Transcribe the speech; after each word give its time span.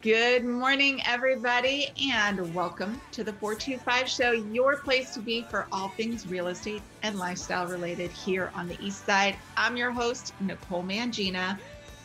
Good 0.00 0.44
morning, 0.44 1.02
everybody, 1.04 1.88
and 2.12 2.54
welcome 2.54 3.00
to 3.10 3.24
the 3.24 3.32
425 3.32 4.08
Show, 4.08 4.30
your 4.30 4.76
place 4.76 5.12
to 5.14 5.18
be 5.18 5.42
for 5.42 5.66
all 5.72 5.88
things 5.88 6.24
real 6.24 6.46
estate 6.46 6.82
and 7.02 7.18
lifestyle 7.18 7.66
related 7.66 8.12
here 8.12 8.52
on 8.54 8.68
the 8.68 8.78
East 8.80 9.04
Side. 9.04 9.34
I'm 9.56 9.76
your 9.76 9.90
host, 9.90 10.34
Nicole 10.38 10.84
Mangina 10.84 11.58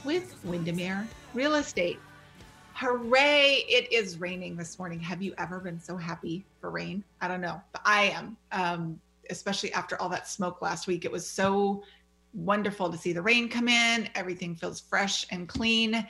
with 0.03 0.35
Windermere 0.43 1.07
Real 1.35 1.53
Estate. 1.53 1.99
Hooray! 2.73 3.63
It 3.69 3.93
is 3.93 4.19
raining 4.19 4.55
this 4.57 4.79
morning. 4.79 4.99
Have 4.99 5.21
you 5.21 5.35
ever 5.37 5.59
been 5.59 5.79
so 5.79 5.95
happy 5.95 6.43
for 6.59 6.71
rain? 6.71 7.03
I 7.21 7.27
don't 7.27 7.41
know, 7.41 7.61
but 7.73 7.83
I 7.85 8.05
am, 8.05 8.35
um, 8.51 8.99
especially 9.29 9.71
after 9.71 10.01
all 10.01 10.09
that 10.09 10.27
smoke 10.27 10.63
last 10.63 10.87
week. 10.87 11.05
It 11.05 11.11
was 11.11 11.27
so 11.27 11.83
wonderful 12.33 12.89
to 12.89 12.97
see 12.97 13.13
the 13.13 13.21
rain 13.21 13.49
come 13.49 13.67
in. 13.67 14.09
Everything 14.15 14.55
feels 14.55 14.79
fresh 14.81 15.27
and 15.29 15.47
clean 15.47 16.07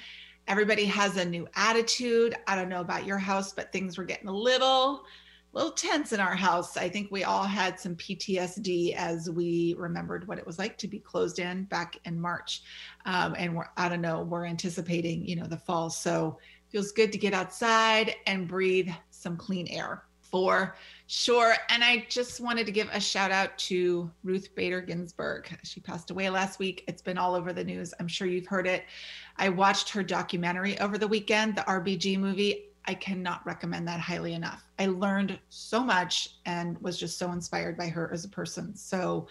everybody 0.47 0.85
has 0.85 1.17
a 1.17 1.25
new 1.25 1.47
attitude. 1.55 2.35
I 2.47 2.55
don't 2.55 2.69
know 2.69 2.81
about 2.81 3.05
your 3.05 3.17
house, 3.17 3.53
but 3.53 3.71
things 3.71 3.97
were 3.97 4.03
getting 4.03 4.27
a 4.27 4.35
little 4.35 5.05
little 5.53 5.71
tense 5.71 6.13
in 6.13 6.19
our 6.19 6.35
house. 6.35 6.77
I 6.77 6.89
think 6.89 7.11
we 7.11 7.23
all 7.23 7.43
had 7.43 7.79
some 7.79 7.95
PTSD 7.95 8.95
as 8.95 9.29
we 9.29 9.75
remembered 9.77 10.27
what 10.27 10.39
it 10.39 10.47
was 10.47 10.57
like 10.57 10.77
to 10.79 10.87
be 10.87 10.97
closed 10.99 11.37
in 11.37 11.65
back 11.65 11.99
in 12.05 12.19
March. 12.19 12.63
Um, 13.05 13.35
and 13.37 13.55
we're, 13.55 13.69
I 13.77 13.87
don't 13.87 14.01
know, 14.01 14.23
we're 14.23 14.45
anticipating, 14.45 15.25
you 15.25 15.35
know, 15.35 15.45
the 15.45 15.57
fall. 15.57 15.91
So 15.91 16.39
feels 16.69 16.91
good 16.91 17.11
to 17.11 17.19
get 17.19 17.33
outside 17.33 18.15
and 18.25 18.47
breathe 18.47 18.89
some 19.11 19.37
clean 19.37 19.67
air 19.67 20.05
for 20.21 20.75
sure. 21.07 21.55
And 21.69 21.83
I 21.83 22.05
just 22.09 22.39
wanted 22.39 22.65
to 22.65 22.71
give 22.71 22.89
a 22.91 22.99
shout 22.99 23.31
out 23.31 23.57
to 23.59 24.09
Ruth 24.23 24.53
Bader 24.55 24.81
Ginsburg. 24.81 25.57
She 25.63 25.79
passed 25.79 26.11
away 26.11 26.29
last 26.29 26.59
week. 26.59 26.83
It's 26.87 27.01
been 27.01 27.17
all 27.17 27.35
over 27.35 27.53
the 27.53 27.63
news. 27.63 27.93
I'm 27.99 28.07
sure 28.07 28.27
you've 28.27 28.47
heard 28.47 28.67
it. 28.67 28.83
I 29.37 29.49
watched 29.49 29.89
her 29.89 30.03
documentary 30.03 30.79
over 30.79 30.97
the 30.97 31.07
weekend, 31.07 31.55
the 31.55 31.61
RBG 31.61 32.17
movie. 32.17 32.69
I 32.85 32.93
cannot 32.93 33.45
recommend 33.45 33.87
that 33.87 33.99
highly 33.99 34.33
enough. 34.33 34.65
I 34.77 34.87
learned 34.87 35.39
so 35.49 35.83
much 35.83 36.35
and 36.45 36.77
was 36.81 36.99
just 36.99 37.17
so 37.17 37.31
inspired 37.31 37.77
by 37.77 37.87
her 37.87 38.11
as 38.11 38.25
a 38.25 38.29
person. 38.29 38.75
So 38.75 39.27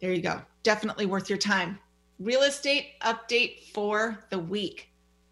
there 0.00 0.12
you 0.12 0.22
go. 0.22 0.40
Definitely 0.62 1.06
worth 1.06 1.28
your 1.28 1.38
time. 1.38 1.78
Real 2.18 2.42
estate 2.42 3.00
update 3.02 3.72
for 3.72 4.24
the 4.30 4.38
week. 4.38 4.90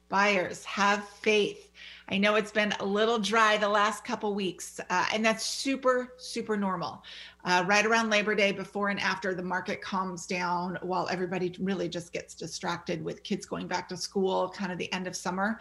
Buyers 0.09 0.65
have 0.65 1.09
faith. 1.09 1.66
I 2.09 2.19
know 2.19 2.37
it's 2.37 2.53
been 2.53 2.73
a 2.79 2.85
little 2.85 3.19
dry 3.19 3.57
the 3.57 3.69
last 3.69 4.05
couple 4.05 4.33
weeks, 4.33 4.79
uh, 4.91 5.07
and 5.13 5.25
that's 5.25 5.45
super, 5.45 6.15
super 6.19 6.57
normal. 6.57 7.03
Uh, 7.45 7.65
right 7.67 7.85
around 7.85 8.11
Labor 8.11 8.37
Day, 8.37 8.53
before 8.53 8.91
and 8.91 9.01
after 9.01 9.35
the 9.35 9.43
market 9.43 9.83
calms 9.83 10.25
down, 10.25 10.79
while 10.83 11.09
everybody 11.11 11.55
really 11.59 11.89
just 11.89 12.13
gets 12.13 12.35
distracted 12.35 13.05
with 13.05 13.25
kids 13.25 13.45
going 13.45 13.67
back 13.67 13.89
to 13.89 13.97
school, 13.97 14.49
kind 14.51 14.71
of 14.71 14.79
the 14.79 14.93
end 14.93 15.09
of 15.09 15.17
summer. 15.17 15.59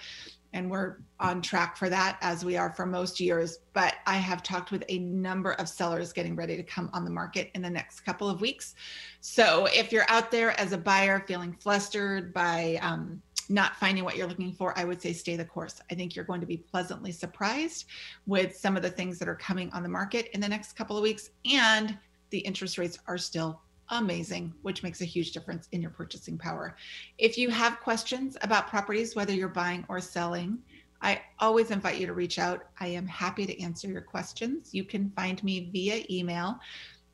And 0.53 0.69
we're 0.69 0.97
on 1.19 1.41
track 1.41 1.75
for 1.75 1.89
that 1.89 2.17
as 2.21 2.45
we 2.45 2.55
are 2.57 2.71
for 2.71 2.85
most 2.85 3.19
years. 3.19 3.59
But 3.73 3.95
I 4.05 4.15
have 4.15 4.41
talked 4.41 4.71
with 4.71 4.85
a 4.87 4.99
number 4.99 5.53
of 5.53 5.67
sellers 5.67 6.13
getting 6.13 6.35
ready 6.35 6.55
to 6.55 6.63
come 6.63 6.89
on 6.93 7.03
the 7.03 7.11
market 7.11 7.51
in 7.55 7.61
the 7.61 7.69
next 7.69 8.01
couple 8.01 8.29
of 8.29 8.39
weeks. 8.39 8.75
So 9.19 9.65
if 9.65 9.91
you're 9.91 10.05
out 10.09 10.31
there 10.31 10.57
as 10.59 10.71
a 10.71 10.77
buyer 10.77 11.25
feeling 11.27 11.53
flustered 11.53 12.33
by, 12.33 12.79
um, 12.81 13.21
not 13.49 13.75
finding 13.75 14.03
what 14.03 14.15
you're 14.15 14.27
looking 14.27 14.53
for, 14.53 14.77
I 14.77 14.83
would 14.83 15.01
say 15.01 15.13
stay 15.13 15.35
the 15.35 15.45
course. 15.45 15.81
I 15.91 15.95
think 15.95 16.15
you're 16.15 16.25
going 16.25 16.41
to 16.41 16.47
be 16.47 16.57
pleasantly 16.57 17.11
surprised 17.11 17.85
with 18.25 18.55
some 18.55 18.75
of 18.75 18.83
the 18.83 18.89
things 18.89 19.19
that 19.19 19.27
are 19.27 19.35
coming 19.35 19.71
on 19.71 19.83
the 19.83 19.89
market 19.89 20.29
in 20.33 20.41
the 20.41 20.47
next 20.47 20.73
couple 20.73 20.97
of 20.97 21.03
weeks. 21.03 21.29
And 21.51 21.97
the 22.29 22.39
interest 22.39 22.77
rates 22.77 22.99
are 23.07 23.17
still 23.17 23.61
amazing, 23.89 24.53
which 24.63 24.83
makes 24.83 25.01
a 25.01 25.05
huge 25.05 25.31
difference 25.31 25.67
in 25.71 25.81
your 25.81 25.91
purchasing 25.91 26.37
power. 26.37 26.75
If 27.17 27.37
you 27.37 27.49
have 27.49 27.79
questions 27.79 28.37
about 28.41 28.67
properties, 28.67 29.15
whether 29.15 29.33
you're 29.33 29.47
buying 29.47 29.85
or 29.89 29.99
selling, 29.99 30.59
I 31.01 31.21
always 31.39 31.71
invite 31.71 31.99
you 31.99 32.07
to 32.07 32.13
reach 32.13 32.39
out. 32.39 32.67
I 32.79 32.87
am 32.87 33.05
happy 33.05 33.45
to 33.45 33.61
answer 33.61 33.87
your 33.87 34.01
questions. 34.01 34.73
You 34.73 34.83
can 34.83 35.11
find 35.11 35.43
me 35.43 35.69
via 35.71 36.03
email, 36.09 36.59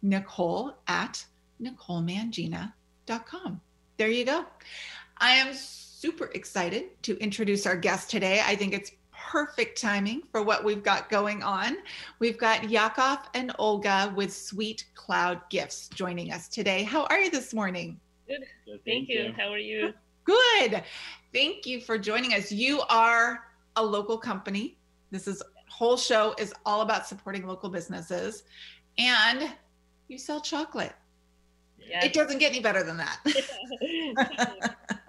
nicole 0.01 0.77
at 0.87 1.25
nicolemangina.com. 1.61 3.61
There 3.97 4.09
you 4.09 4.25
go. 4.25 4.45
I 5.17 5.33
am 5.33 5.53
super 6.01 6.31
excited 6.33 6.85
to 7.03 7.15
introduce 7.19 7.67
our 7.67 7.75
guest 7.75 8.09
today. 8.09 8.41
I 8.43 8.55
think 8.55 8.73
it's 8.73 8.91
perfect 9.11 9.79
timing 9.79 10.23
for 10.31 10.41
what 10.41 10.63
we've 10.63 10.81
got 10.81 11.11
going 11.11 11.43
on. 11.43 11.77
We've 12.17 12.39
got 12.39 12.71
Yakov 12.71 13.19
and 13.35 13.53
Olga 13.59 14.11
with 14.15 14.33
Sweet 14.33 14.85
Cloud 14.95 15.41
Gifts 15.51 15.89
joining 15.89 16.31
us 16.31 16.47
today. 16.47 16.81
How 16.81 17.03
are 17.05 17.19
you 17.19 17.29
this 17.29 17.53
morning? 17.53 17.99
Good. 18.27 18.45
Thank, 18.65 18.83
Thank 18.83 19.09
you. 19.09 19.25
you. 19.25 19.33
How 19.37 19.49
are 19.49 19.59
you? 19.59 19.93
Good. 20.23 20.81
Thank 21.33 21.67
you 21.67 21.79
for 21.79 21.99
joining 21.99 22.33
us. 22.33 22.51
You 22.51 22.81
are 22.89 23.43
a 23.75 23.85
local 23.85 24.17
company. 24.17 24.79
This 25.11 25.27
is 25.27 25.43
whole 25.69 25.97
show 25.97 26.33
is 26.39 26.51
all 26.65 26.81
about 26.81 27.05
supporting 27.05 27.45
local 27.45 27.69
businesses 27.69 28.41
and 28.97 29.53
you 30.07 30.17
sell 30.17 30.41
chocolate. 30.41 30.93
Yes. 31.79 32.05
It 32.05 32.13
doesn't 32.13 32.39
get 32.39 32.53
any 32.53 32.59
better 32.59 32.81
than 32.81 32.97
that. 32.97 34.77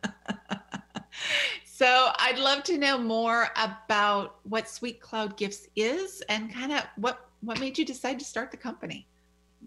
So 1.82 2.12
I'd 2.20 2.38
love 2.38 2.62
to 2.70 2.78
know 2.78 2.96
more 2.96 3.48
about 3.56 4.36
what 4.44 4.68
Sweet 4.68 5.00
Cloud 5.00 5.36
Gifts 5.36 5.66
is 5.74 6.22
and 6.28 6.48
kind 6.54 6.70
of 6.70 6.84
what 6.94 7.26
what 7.40 7.58
made 7.58 7.76
you 7.76 7.84
decide 7.84 8.20
to 8.20 8.24
start 8.24 8.52
the 8.52 8.56
company. 8.56 9.04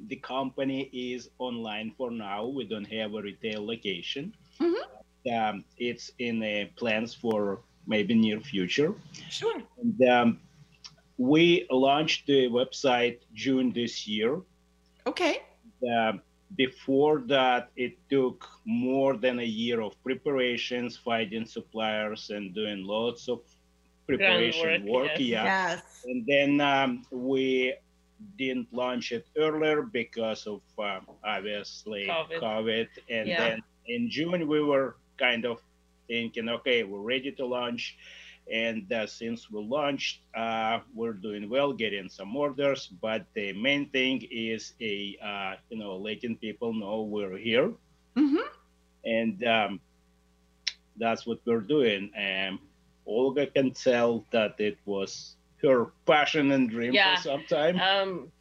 The 0.08 0.16
company 0.16 0.90
is 0.94 1.30
online 1.40 1.92
for 1.98 2.12
now. 2.12 2.46
We 2.46 2.64
don't 2.64 2.86
have 2.86 3.16
a 3.16 3.22
retail 3.22 3.68
location. 3.68 4.34
Mm-hmm. 4.62 5.34
Um, 5.34 5.66
it's 5.78 6.10
in 6.20 6.40
the 6.40 6.70
plans 6.78 7.14
for 7.14 7.60
maybe 7.86 8.14
near 8.14 8.40
future. 8.40 8.94
Sure. 9.30 9.62
And 9.82 10.10
um, 10.10 10.40
we 11.18 11.68
launched 11.70 12.28
the 12.28 12.48
website 12.48 13.18
June 13.34 13.74
this 13.74 14.08
year. 14.08 14.40
Okay. 15.06 15.40
Um, 15.84 16.22
before 16.56 17.20
that, 17.28 17.70
it 17.76 17.98
took 18.10 18.48
more 18.66 19.18
than 19.18 19.40
a 19.40 19.46
year 19.46 19.82
of 19.82 20.02
preparations, 20.04 20.98
finding 20.98 21.46
suppliers, 21.46 22.30
and 22.30 22.54
doing 22.54 22.86
lots 22.86 23.28
of 23.28 23.42
preparation 24.08 24.86
work. 24.86 25.10
work 25.10 25.20
yes. 25.20 25.20
Yeah. 25.20 25.44
Yes. 25.44 25.82
And 26.06 26.26
then 26.28 26.62
um, 26.62 27.06
we 27.12 27.76
didn't 28.38 28.72
launch 28.72 29.12
it 29.12 29.28
earlier 29.38 29.82
because 29.82 30.48
of 30.48 30.62
um, 30.80 31.08
obviously 31.24 32.08
COVID. 32.08 32.40
COVID. 32.40 32.88
And 33.10 33.28
yeah. 33.28 33.50
then 33.50 33.64
in 33.88 34.10
June, 34.10 34.48
we 34.48 34.62
were 34.62 34.96
kind 35.18 35.46
of 35.46 35.62
thinking, 36.08 36.50
okay, 36.50 36.84
we're 36.84 37.00
ready 37.00 37.32
to 37.32 37.46
launch. 37.46 37.98
And 38.52 38.92
uh, 38.94 39.08
since 39.08 39.50
we 39.50 39.64
launched, 39.64 40.22
uh, 40.36 40.80
we're 40.94 41.14
doing 41.14 41.50
well, 41.50 41.74
getting 41.74 42.10
some 42.10 42.36
orders. 42.36 42.88
But 43.02 43.26
the 43.34 43.54
main 43.54 43.90
thing 43.90 44.28
is 44.30 44.74
a 44.80 45.18
uh, 45.24 45.56
you 45.70 45.78
know 45.78 45.98
letting 45.98 46.38
people 46.38 46.74
know 46.74 47.02
we're 47.02 47.38
here, 47.38 47.72
mm-hmm. 48.16 48.46
and 49.04 49.44
um, 49.44 49.80
that's 50.98 51.26
what 51.26 51.40
we're 51.46 51.62
doing. 51.62 52.12
And 52.16 52.60
Olga 53.06 53.48
can 53.48 53.72
tell 53.72 54.26
that 54.32 54.60
it 54.60 54.78
was 54.86 55.36
her 55.64 55.88
passion 56.06 56.52
and 56.52 56.70
dream 56.70 56.94
yeah. 56.94 57.16
for 57.16 57.22
some 57.22 57.44
time. 57.50 57.80
Um, 57.80 58.32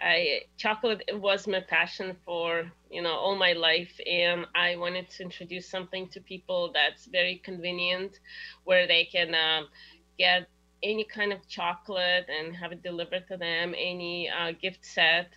I 0.00 0.42
chocolate 0.58 1.02
was 1.14 1.46
my 1.46 1.60
passion 1.60 2.16
for 2.24 2.70
you 2.90 3.02
know 3.02 3.14
all 3.14 3.36
my 3.36 3.52
life, 3.52 3.98
and 4.06 4.46
I 4.54 4.76
wanted 4.76 5.08
to 5.10 5.22
introduce 5.22 5.68
something 5.68 6.08
to 6.08 6.20
people 6.20 6.70
that's 6.72 7.06
very 7.06 7.36
convenient, 7.36 8.18
where 8.64 8.86
they 8.86 9.04
can 9.04 9.34
um, 9.34 9.68
get 10.18 10.48
any 10.82 11.04
kind 11.04 11.32
of 11.32 11.48
chocolate 11.48 12.26
and 12.28 12.54
have 12.54 12.72
it 12.72 12.82
delivered 12.82 13.26
to 13.28 13.36
them, 13.36 13.74
any 13.76 14.28
uh, 14.28 14.52
gift 14.60 14.84
set, 14.84 15.30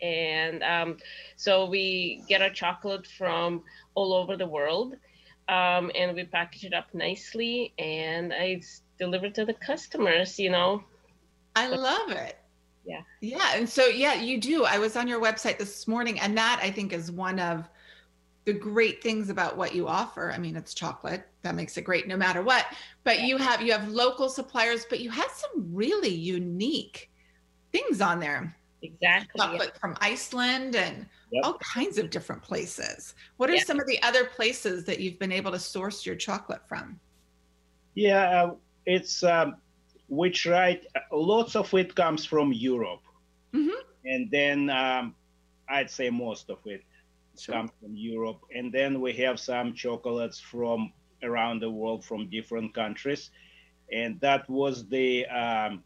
and 0.00 0.62
um, 0.62 0.96
so 1.36 1.66
we 1.66 2.22
get 2.28 2.40
our 2.40 2.50
chocolate 2.50 3.06
from 3.06 3.62
all 3.94 4.14
over 4.14 4.36
the 4.36 4.46
world, 4.46 4.94
um, 5.48 5.90
and 5.94 6.16
we 6.16 6.24
package 6.24 6.64
it 6.64 6.72
up 6.72 6.92
nicely, 6.94 7.74
and 7.78 8.32
it's 8.32 8.80
delivered 8.98 9.34
to 9.34 9.44
the 9.44 9.54
customers. 9.54 10.38
You 10.38 10.50
know. 10.50 10.84
I 11.54 11.68
love 11.68 12.10
it 12.10 12.38
yeah. 12.86 13.00
Yeah 13.20 13.52
and 13.54 13.68
so 13.68 13.86
yeah 13.86 14.14
you 14.14 14.40
do. 14.40 14.64
I 14.64 14.78
was 14.78 14.96
on 14.96 15.08
your 15.08 15.20
website 15.20 15.58
this 15.58 15.88
morning 15.88 16.20
and 16.20 16.36
that 16.38 16.60
i 16.62 16.70
think 16.70 16.92
is 16.92 17.10
one 17.10 17.38
of 17.40 17.68
the 18.44 18.52
great 18.52 19.02
things 19.02 19.28
about 19.28 19.56
what 19.56 19.74
you 19.74 19.88
offer. 19.88 20.32
I 20.32 20.38
mean 20.38 20.56
it's 20.56 20.72
chocolate. 20.72 21.26
That 21.42 21.56
makes 21.56 21.76
it 21.76 21.82
great 21.82 22.06
no 22.06 22.16
matter 22.16 22.42
what. 22.42 22.66
But 23.02 23.22
you 23.22 23.36
have 23.38 23.60
you 23.60 23.72
have 23.72 23.88
local 23.88 24.28
suppliers 24.28 24.86
but 24.88 25.00
you 25.00 25.10
have 25.10 25.30
some 25.30 25.74
really 25.74 26.14
unique 26.14 27.10
things 27.72 28.00
on 28.00 28.20
there. 28.20 28.56
Exactly. 28.82 29.40
Chocolate 29.40 29.70
yeah. 29.74 29.80
from 29.80 29.96
iceland 30.00 30.76
and 30.76 31.06
yep. 31.32 31.44
all 31.44 31.58
kinds 31.58 31.98
of 31.98 32.10
different 32.10 32.42
places. 32.42 33.14
What 33.36 33.50
are 33.50 33.58
some 33.58 33.80
of 33.80 33.86
the 33.88 34.00
other 34.02 34.26
places 34.26 34.84
that 34.84 35.00
you've 35.00 35.18
been 35.18 35.32
able 35.32 35.50
to 35.50 35.58
source 35.58 36.06
your 36.06 36.14
chocolate 36.14 36.66
from? 36.68 37.00
Yeah 37.96 38.44
uh, 38.44 38.54
it's 38.84 39.24
um, 39.24 39.56
which 40.08 40.46
right 40.46 40.84
lots 41.12 41.56
of 41.56 41.72
it 41.74 41.94
comes 41.94 42.24
from 42.24 42.52
Europe, 42.52 43.02
mm-hmm. 43.54 43.80
and 44.04 44.30
then 44.30 44.70
um, 44.70 45.14
I'd 45.68 45.90
say 45.90 46.10
most 46.10 46.50
of 46.50 46.58
it 46.66 46.82
sure. 47.38 47.54
comes 47.54 47.70
from 47.80 47.96
Europe, 47.96 48.40
and 48.54 48.72
then 48.72 49.00
we 49.00 49.12
have 49.14 49.40
some 49.40 49.74
chocolates 49.74 50.38
from 50.38 50.92
around 51.22 51.60
the 51.60 51.70
world 51.70 52.04
from 52.04 52.28
different 52.30 52.74
countries. 52.74 53.30
and 53.92 54.20
that 54.20 54.48
was 54.50 54.88
the 54.88 55.26
um, 55.26 55.82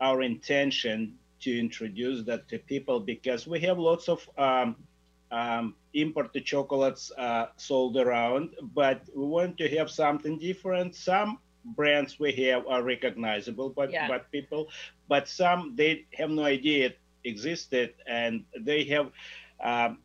our 0.00 0.22
intention 0.22 1.16
to 1.40 1.58
introduce 1.58 2.24
that 2.24 2.48
to 2.48 2.58
people 2.58 3.00
because 3.00 3.46
we 3.46 3.60
have 3.60 3.78
lots 3.78 4.08
of 4.08 4.28
um, 4.38 4.76
um, 5.30 5.74
imported 5.94 6.44
chocolates 6.44 7.12
uh, 7.18 7.46
sold 7.56 7.96
around, 7.96 8.50
but 8.74 9.02
we 9.14 9.24
want 9.24 9.56
to 9.58 9.68
have 9.76 9.90
something 9.90 10.38
different. 10.38 10.94
Some 10.94 11.38
brands 11.74 12.18
we 12.18 12.32
have 12.32 12.66
are 12.66 12.82
recognizable 12.82 13.70
by, 13.70 13.88
yeah. 13.88 14.08
by 14.08 14.18
people, 14.18 14.68
but 15.08 15.28
some 15.28 15.74
they 15.76 16.06
have 16.14 16.30
no 16.30 16.44
idea 16.44 16.86
it 16.86 16.98
existed, 17.24 17.94
and 18.06 18.44
they 18.58 18.84
have 18.84 19.10
um, 19.62 19.98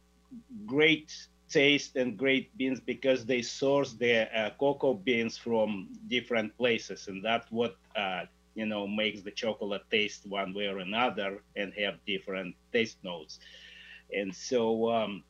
great 0.66 1.14
taste 1.50 1.96
and 1.96 2.18
great 2.18 2.56
beans 2.58 2.80
because 2.80 3.26
they 3.26 3.42
source 3.42 3.94
their 3.94 4.30
uh, 4.36 4.50
cocoa 4.60 4.94
beans 4.94 5.38
from 5.38 5.90
different 6.08 6.56
places, 6.58 7.08
and 7.08 7.24
that's 7.24 7.52
what 7.52 7.78
uh, 7.96 8.24
you 8.56 8.66
know 8.66 8.88
makes 8.88 9.22
the 9.22 9.32
chocolate 9.32 9.84
taste 9.90 10.26
one 10.28 10.54
way 10.54 10.68
or 10.68 10.80
another 10.80 11.42
and 11.56 11.74
have 11.74 11.96
different 12.06 12.56
taste 12.72 12.98
notes 13.04 13.40
and 14.14 14.34
so 14.34 14.92
um, 14.92 15.24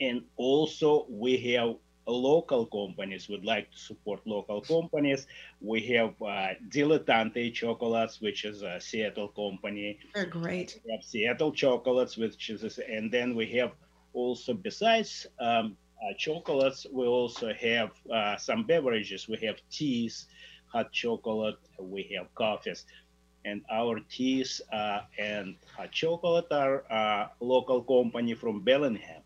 and 0.00 0.22
also 0.36 1.06
we 1.08 1.36
have 1.36 1.76
local 2.12 2.66
companies 2.66 3.28
would 3.28 3.44
like 3.44 3.70
to 3.70 3.78
support 3.78 4.20
local 4.26 4.60
companies 4.60 5.26
we 5.60 5.80
have 5.80 6.10
uh, 6.22 6.54
dilettante 6.68 7.52
chocolates 7.52 8.20
which 8.20 8.44
is 8.44 8.62
a 8.62 8.80
seattle 8.80 9.28
company 9.28 9.98
they're 10.14 10.26
great 10.26 10.80
we 10.84 10.92
have 10.92 11.02
seattle 11.02 11.52
chocolates 11.52 12.16
which 12.16 12.50
is 12.50 12.78
and 12.78 13.10
then 13.12 13.34
we 13.34 13.46
have 13.46 13.72
also 14.12 14.54
besides 14.54 15.26
um, 15.40 15.76
uh, 16.02 16.14
chocolates 16.18 16.86
we 16.92 17.06
also 17.06 17.52
have 17.54 17.90
uh, 18.12 18.36
some 18.36 18.64
beverages 18.64 19.28
we 19.28 19.36
have 19.38 19.56
teas 19.70 20.26
hot 20.76 20.92
chocolate, 20.92 21.58
we 21.80 22.02
have 22.16 22.32
coffees. 22.34 22.84
And 23.44 23.62
our 23.70 24.00
teas 24.10 24.60
uh, 24.72 25.00
and 25.18 25.56
hot 25.76 25.92
chocolate 25.92 26.50
are 26.50 26.84
a 26.90 26.94
uh, 26.94 27.28
local 27.40 27.82
company 27.82 28.34
from 28.34 28.60
Bellingham. 28.60 29.22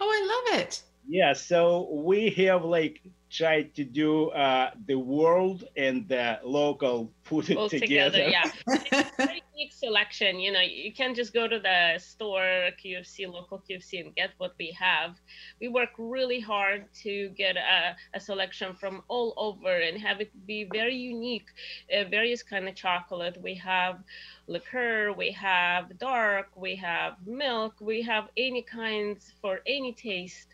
Oh, 0.00 0.08
I 0.08 0.20
love 0.32 0.60
it. 0.60 0.82
Yeah, 1.06 1.32
so 1.32 1.88
we 1.90 2.30
have 2.30 2.64
like 2.64 3.00
tried 3.30 3.74
to 3.76 3.84
do 3.84 4.30
uh, 4.30 4.70
the 4.86 4.96
world 4.96 5.64
and 5.76 6.08
the 6.08 6.40
local 6.42 7.12
put 7.24 7.48
it 7.48 7.56
All 7.56 7.68
together. 7.80 8.24
together 8.24 8.28
yeah, 8.28 9.04
very 9.16 9.42
unique 9.54 9.72
selection. 9.72 10.40
You 10.40 10.52
know, 10.52 10.60
you 10.60 10.92
can't 10.92 11.14
just 11.14 11.32
go 11.32 11.46
to 11.46 11.58
the 11.58 11.98
store, 11.98 12.70
QFC, 12.84 13.32
local 13.32 13.62
QFC, 13.68 14.00
and 14.04 14.14
get 14.14 14.30
what 14.38 14.54
we 14.58 14.72
have. 14.78 15.16
We 15.60 15.68
work 15.68 15.90
really 15.96 16.40
hard 16.40 16.92
to 17.02 17.28
get 17.30 17.56
a, 17.56 17.96
a 18.14 18.20
selection 18.20 18.74
from 18.74 19.02
all 19.08 19.32
over 19.36 19.76
and 19.76 19.98
have 20.00 20.20
it 20.20 20.30
be 20.46 20.68
very 20.70 20.96
unique. 20.96 21.48
Uh, 21.96 22.04
various 22.04 22.42
kind 22.42 22.68
of 22.68 22.74
chocolate. 22.74 23.40
We 23.40 23.54
have 23.54 24.00
liqueur, 24.48 25.12
we 25.12 25.30
have 25.32 25.98
dark, 25.98 26.48
we 26.56 26.74
have 26.76 27.14
milk, 27.26 27.74
we 27.80 28.02
have 28.02 28.28
any 28.36 28.62
kinds 28.62 29.32
for 29.40 29.60
any 29.66 29.92
taste 29.92 30.49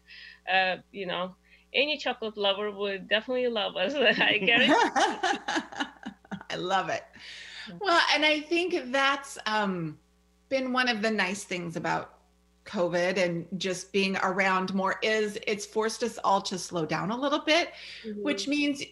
uh, 0.52 0.76
you 0.92 1.06
know, 1.06 1.34
any 1.74 1.98
chocolate 1.98 2.36
lover 2.36 2.70
would 2.70 3.08
definitely 3.08 3.48
love 3.48 3.76
us. 3.76 3.94
I 4.20 4.38
guarantee. 4.38 4.74
I 6.50 6.56
love 6.56 6.88
it. 6.88 7.04
Well, 7.80 8.00
and 8.14 8.24
I 8.24 8.40
think 8.40 8.92
that's 8.92 9.38
um, 9.46 9.98
been 10.48 10.72
one 10.72 10.88
of 10.88 11.02
the 11.02 11.10
nice 11.10 11.44
things 11.44 11.76
about 11.76 12.14
COVID 12.64 13.16
and 13.16 13.46
just 13.58 13.92
being 13.92 14.16
around 14.18 14.74
more 14.74 14.96
is 15.02 15.38
it's 15.46 15.64
forced 15.64 16.02
us 16.02 16.18
all 16.24 16.40
to 16.42 16.58
slow 16.58 16.84
down 16.84 17.10
a 17.10 17.16
little 17.16 17.40
bit, 17.40 17.72
mm-hmm. 18.04 18.22
which 18.22 18.48
means 18.48 18.82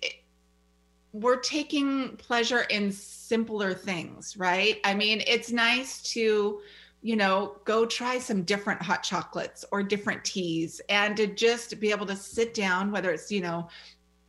we're 1.13 1.41
taking 1.41 2.17
pleasure 2.17 2.63
in 2.63 2.91
simpler 2.91 3.75
things, 3.75 4.37
right? 4.37 4.81
I 4.85 4.95
mean, 4.95 5.23
it's 5.27 5.53
nice 5.53 6.03
to 6.13 6.61
you 7.05 7.15
know, 7.17 7.57
go 7.67 7.85
try 7.85 8.19
some 8.19 8.45
different 8.45 8.81
hot 8.81 9.03
chocolates 9.03 9.63
or 9.71 9.83
different 9.83 10.25
teas 10.25 10.81
and 10.89 11.15
to 11.19 11.27
just 11.27 11.79
be 11.79 11.91
able 11.91 12.07
to 12.07 12.17
sit 12.17 12.55
down, 12.55 12.91
whether 12.91 13.11
it's, 13.11 13.31
you 13.31 13.43
know, 13.43 13.69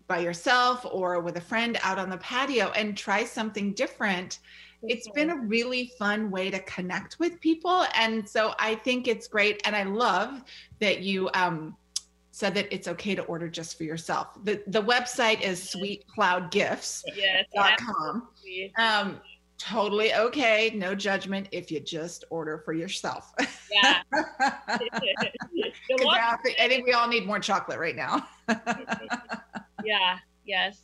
by 0.07 0.19
yourself 0.19 0.85
or 0.91 1.21
with 1.21 1.37
a 1.37 1.41
friend 1.41 1.79
out 1.83 1.97
on 1.97 2.09
the 2.09 2.17
patio 2.17 2.71
and 2.71 2.97
try 2.97 3.23
something 3.23 3.71
different. 3.71 4.39
It's 4.83 5.07
been 5.11 5.29
a 5.29 5.37
really 5.37 5.93
fun 5.97 6.29
way 6.29 6.51
to 6.51 6.59
connect 6.59 7.17
with 7.17 7.39
people. 7.39 7.85
And 7.95 8.27
so 8.27 8.53
I 8.59 8.75
think 8.75 9.07
it's 9.07 9.29
great. 9.29 9.61
And 9.65 9.73
I 9.73 9.83
love 9.83 10.43
that 10.81 10.99
you 10.99 11.29
um, 11.33 11.77
said 12.31 12.53
that 12.55 12.67
it's 12.71 12.89
okay 12.89 13.15
to 13.15 13.23
order 13.23 13.47
just 13.47 13.77
for 13.77 13.85
yourself. 13.85 14.37
The, 14.43 14.61
the 14.67 14.83
website 14.83 15.39
is 15.39 15.61
sweetcloudgifts.com. 15.61 18.27
Yes, 18.45 18.71
um, 18.77 19.21
totally 19.57 20.13
okay. 20.13 20.71
No 20.75 20.95
judgment 20.95 21.47
if 21.51 21.71
you 21.71 21.79
just 21.79 22.25
order 22.29 22.59
for 22.59 22.73
yourself. 22.73 23.33
Yeah. 23.71 24.03
I, 24.13 24.77
think, 26.43 26.55
I 26.61 26.67
think 26.69 26.85
we 26.85 26.93
all 26.93 27.09
need 27.09 27.25
more 27.25 27.39
chocolate 27.39 27.77
right 27.77 27.95
now. 27.95 28.25
Yeah 29.83 30.19
yes. 30.45 30.83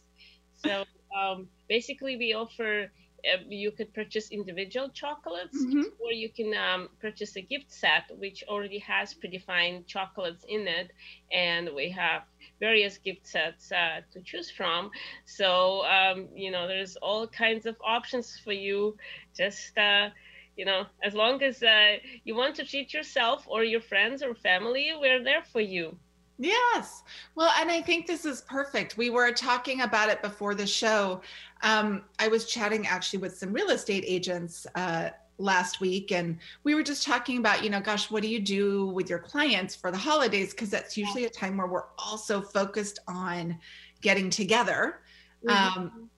So 0.63 0.83
um, 1.15 1.47
basically 1.69 2.18
we 2.18 2.33
offer 2.33 2.91
uh, 3.23 3.38
you 3.47 3.71
could 3.71 3.94
purchase 3.94 4.31
individual 4.31 4.89
chocolates 4.89 5.63
mm-hmm. 5.63 5.83
or 6.00 6.12
you 6.12 6.29
can 6.29 6.53
um, 6.56 6.89
purchase 7.00 7.35
a 7.38 7.41
gift 7.41 7.71
set 7.71 8.03
which 8.17 8.44
already 8.47 8.79
has 8.79 9.13
predefined 9.13 9.85
chocolates 9.85 10.44
in 10.50 10.67
it. 10.67 10.91
And 11.31 11.69
we 11.75 11.89
have 11.89 12.24
various 12.62 12.98
gift 13.00 13.28
sets 13.28 13.72
uh, 13.74 14.00
to 14.13 14.22
choose 14.22 14.50
from 14.50 14.90
so 15.25 15.84
um, 15.86 16.28
you 16.34 16.52
know 16.52 16.68
there's 16.68 16.96
all 16.98 17.28
kinds 17.28 17.66
of 17.66 17.75
options 17.84 18.40
for 18.44 18.54
you 18.54 18.96
just 19.36 19.78
uh, 19.78 20.08
you 20.56 20.63
know 20.63 20.86
as 21.04 21.13
long 21.13 21.44
as 21.44 21.62
uh, 21.63 21.98
you 22.24 22.34
want 22.36 22.56
to 22.56 22.63
treat 22.63 22.94
yourself 22.94 23.44
or 23.48 23.66
your 23.66 23.81
friends 23.81 24.24
or 24.24 24.34
family 24.36 24.92
we're 25.02 25.24
there 25.24 25.44
for 25.52 25.62
you 25.62 25.98
Yes. 26.42 27.04
Well, 27.36 27.52
and 27.60 27.69
I 27.69 27.84
think 27.84 28.08
this 28.08 28.25
is 28.25 28.42
perfect. 28.42 28.98
We 28.98 29.12
were 29.12 29.31
talking 29.31 29.81
about 29.81 30.10
it 30.10 30.24
before 30.24 30.56
the 30.56 30.66
show. 30.66 31.22
Um, 31.62 32.06
I 32.18 32.30
was 32.30 32.46
chatting 32.46 32.88
actually 32.88 33.19
with 33.19 33.38
some 33.38 33.54
real 33.54 33.69
estate 33.69 34.04
agents 34.08 34.66
uh, 34.74 35.12
last 35.41 35.79
week, 35.79 36.11
and 36.11 36.38
we 36.63 36.75
were 36.75 36.83
just 36.83 37.03
talking 37.03 37.38
about, 37.38 37.63
you 37.63 37.69
know, 37.69 37.81
gosh, 37.81 38.11
what 38.11 38.21
do 38.21 38.29
you 38.29 38.39
do 38.39 38.88
with 38.88 39.09
your 39.09 39.19
clients 39.19 39.75
for 39.75 39.91
the 39.91 39.97
holidays? 39.97 40.51
Because 40.51 40.69
that's 40.69 40.95
usually 40.95 41.25
a 41.25 41.29
time 41.29 41.57
where 41.57 41.67
we're 41.67 41.89
also 41.97 42.41
focused 42.41 42.99
on 43.07 43.57
getting 44.01 44.29
together. 44.29 44.99
Mm-hmm. 45.45 45.79
Um, 45.79 46.09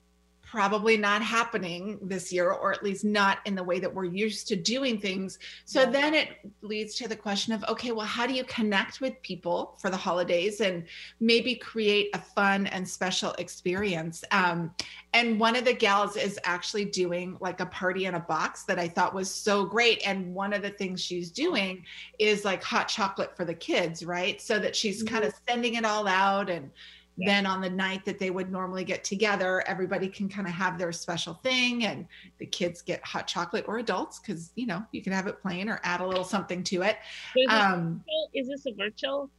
probably 0.54 0.96
not 0.96 1.20
happening 1.20 1.98
this 2.00 2.32
year, 2.32 2.52
or 2.52 2.72
at 2.72 2.84
least 2.84 3.04
not 3.04 3.38
in 3.44 3.56
the 3.56 3.62
way 3.64 3.80
that 3.80 3.92
we're 3.92 4.04
used 4.04 4.46
to 4.46 4.54
doing 4.54 5.00
things. 5.00 5.40
So 5.64 5.84
then 5.84 6.14
it 6.14 6.28
leads 6.62 6.94
to 6.94 7.08
the 7.08 7.16
question 7.16 7.52
of 7.52 7.64
okay, 7.64 7.90
well, 7.90 8.06
how 8.06 8.24
do 8.24 8.34
you 8.34 8.44
connect 8.44 9.00
with 9.00 9.20
people 9.22 9.76
for 9.80 9.90
the 9.90 9.96
holidays 9.96 10.60
and 10.60 10.84
maybe 11.18 11.56
create 11.56 12.10
a 12.14 12.20
fun 12.20 12.68
and 12.68 12.88
special 12.88 13.32
experience? 13.32 14.22
Um, 14.30 14.72
and 15.12 15.40
one 15.40 15.56
of 15.56 15.64
the 15.64 15.72
gals 15.72 16.16
is 16.16 16.38
actually 16.44 16.84
doing 16.84 17.36
like 17.40 17.58
a 17.58 17.66
party 17.66 18.04
in 18.04 18.14
a 18.14 18.20
box 18.20 18.62
that 18.62 18.78
I 18.78 18.86
thought 18.86 19.12
was 19.12 19.28
so 19.28 19.64
great. 19.64 20.06
And 20.06 20.32
one 20.36 20.52
of 20.52 20.62
the 20.62 20.70
things 20.70 21.00
she's 21.00 21.32
doing 21.32 21.84
is 22.20 22.44
like 22.44 22.62
hot 22.62 22.86
chocolate 22.86 23.36
for 23.36 23.44
the 23.44 23.54
kids, 23.54 24.04
right? 24.04 24.40
So 24.40 24.60
that 24.60 24.76
she's 24.76 25.02
mm-hmm. 25.02 25.14
kind 25.16 25.24
of 25.24 25.34
sending 25.48 25.74
it 25.74 25.84
all 25.84 26.06
out 26.06 26.48
and 26.48 26.70
yeah. 27.16 27.34
then 27.34 27.46
on 27.46 27.60
the 27.60 27.70
night 27.70 28.04
that 28.04 28.18
they 28.18 28.30
would 28.30 28.50
normally 28.50 28.84
get 28.84 29.04
together 29.04 29.62
everybody 29.66 30.08
can 30.08 30.28
kind 30.28 30.46
of 30.46 30.52
have 30.52 30.78
their 30.78 30.92
special 30.92 31.34
thing 31.34 31.84
and 31.84 32.06
the 32.38 32.46
kids 32.46 32.82
get 32.82 33.04
hot 33.04 33.26
chocolate 33.26 33.64
or 33.68 33.78
adults 33.78 34.18
because 34.18 34.52
you 34.56 34.66
know 34.66 34.82
you 34.92 35.02
can 35.02 35.12
have 35.12 35.26
it 35.26 35.40
plain 35.40 35.68
or 35.68 35.80
add 35.84 36.00
a 36.00 36.06
little 36.06 36.24
something 36.24 36.62
to 36.62 36.82
it 36.82 36.96
is, 37.36 37.46
um, 37.48 38.02
is 38.34 38.48
this 38.48 38.66
a 38.66 38.72
virtual 38.72 39.30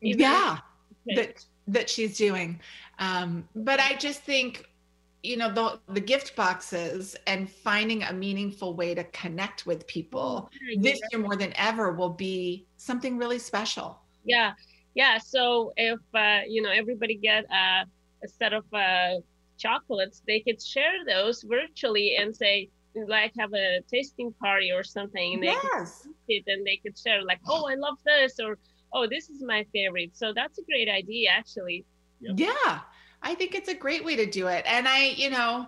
yeah 0.00 0.58
okay. 1.08 1.16
that 1.16 1.44
that 1.68 1.88
she's 1.88 2.16
doing 2.16 2.58
um, 2.98 3.46
but 3.54 3.80
i 3.80 3.94
just 3.94 4.22
think 4.22 4.68
you 5.22 5.38
know 5.38 5.50
the, 5.50 5.80
the 5.94 6.00
gift 6.00 6.36
boxes 6.36 7.16
and 7.26 7.50
finding 7.50 8.02
a 8.02 8.12
meaningful 8.12 8.74
way 8.74 8.94
to 8.94 9.04
connect 9.04 9.64
with 9.64 9.86
people 9.86 10.50
this 10.80 11.00
year 11.10 11.20
more 11.20 11.34
than 11.34 11.52
ever 11.56 11.92
will 11.92 12.10
be 12.10 12.66
something 12.76 13.16
really 13.16 13.38
special 13.38 13.98
yeah 14.24 14.52
yeah 14.94 15.18
so 15.18 15.72
if 15.76 16.00
uh, 16.14 16.40
you 16.48 16.62
know 16.62 16.70
everybody 16.70 17.16
get 17.16 17.44
uh, 17.50 17.84
a 18.24 18.28
set 18.28 18.52
of 18.52 18.64
uh, 18.72 19.14
chocolates 19.58 20.22
they 20.26 20.40
could 20.40 20.60
share 20.62 21.04
those 21.06 21.42
virtually 21.42 22.16
and 22.16 22.34
say 22.34 22.68
like 23.08 23.32
have 23.38 23.52
a 23.54 23.80
tasting 23.90 24.32
party 24.40 24.70
or 24.70 24.84
something 24.84 25.34
and 25.34 25.42
they 25.42 25.46
yes. 25.46 26.02
could 26.02 26.14
it 26.28 26.44
and 26.46 26.64
they 26.66 26.76
could 26.76 26.96
share 26.96 27.22
like 27.24 27.40
oh 27.48 27.68
i 27.68 27.74
love 27.74 27.96
this 28.04 28.38
or 28.38 28.56
oh 28.92 29.06
this 29.06 29.28
is 29.30 29.42
my 29.42 29.66
favorite 29.72 30.10
so 30.14 30.32
that's 30.32 30.58
a 30.58 30.62
great 30.62 30.88
idea 30.88 31.28
actually 31.30 31.84
yep. 32.20 32.34
yeah 32.36 32.80
i 33.22 33.34
think 33.34 33.54
it's 33.54 33.68
a 33.68 33.74
great 33.74 34.04
way 34.04 34.14
to 34.14 34.26
do 34.26 34.46
it 34.46 34.64
and 34.66 34.86
i 34.86 35.06
you 35.16 35.28
know 35.28 35.66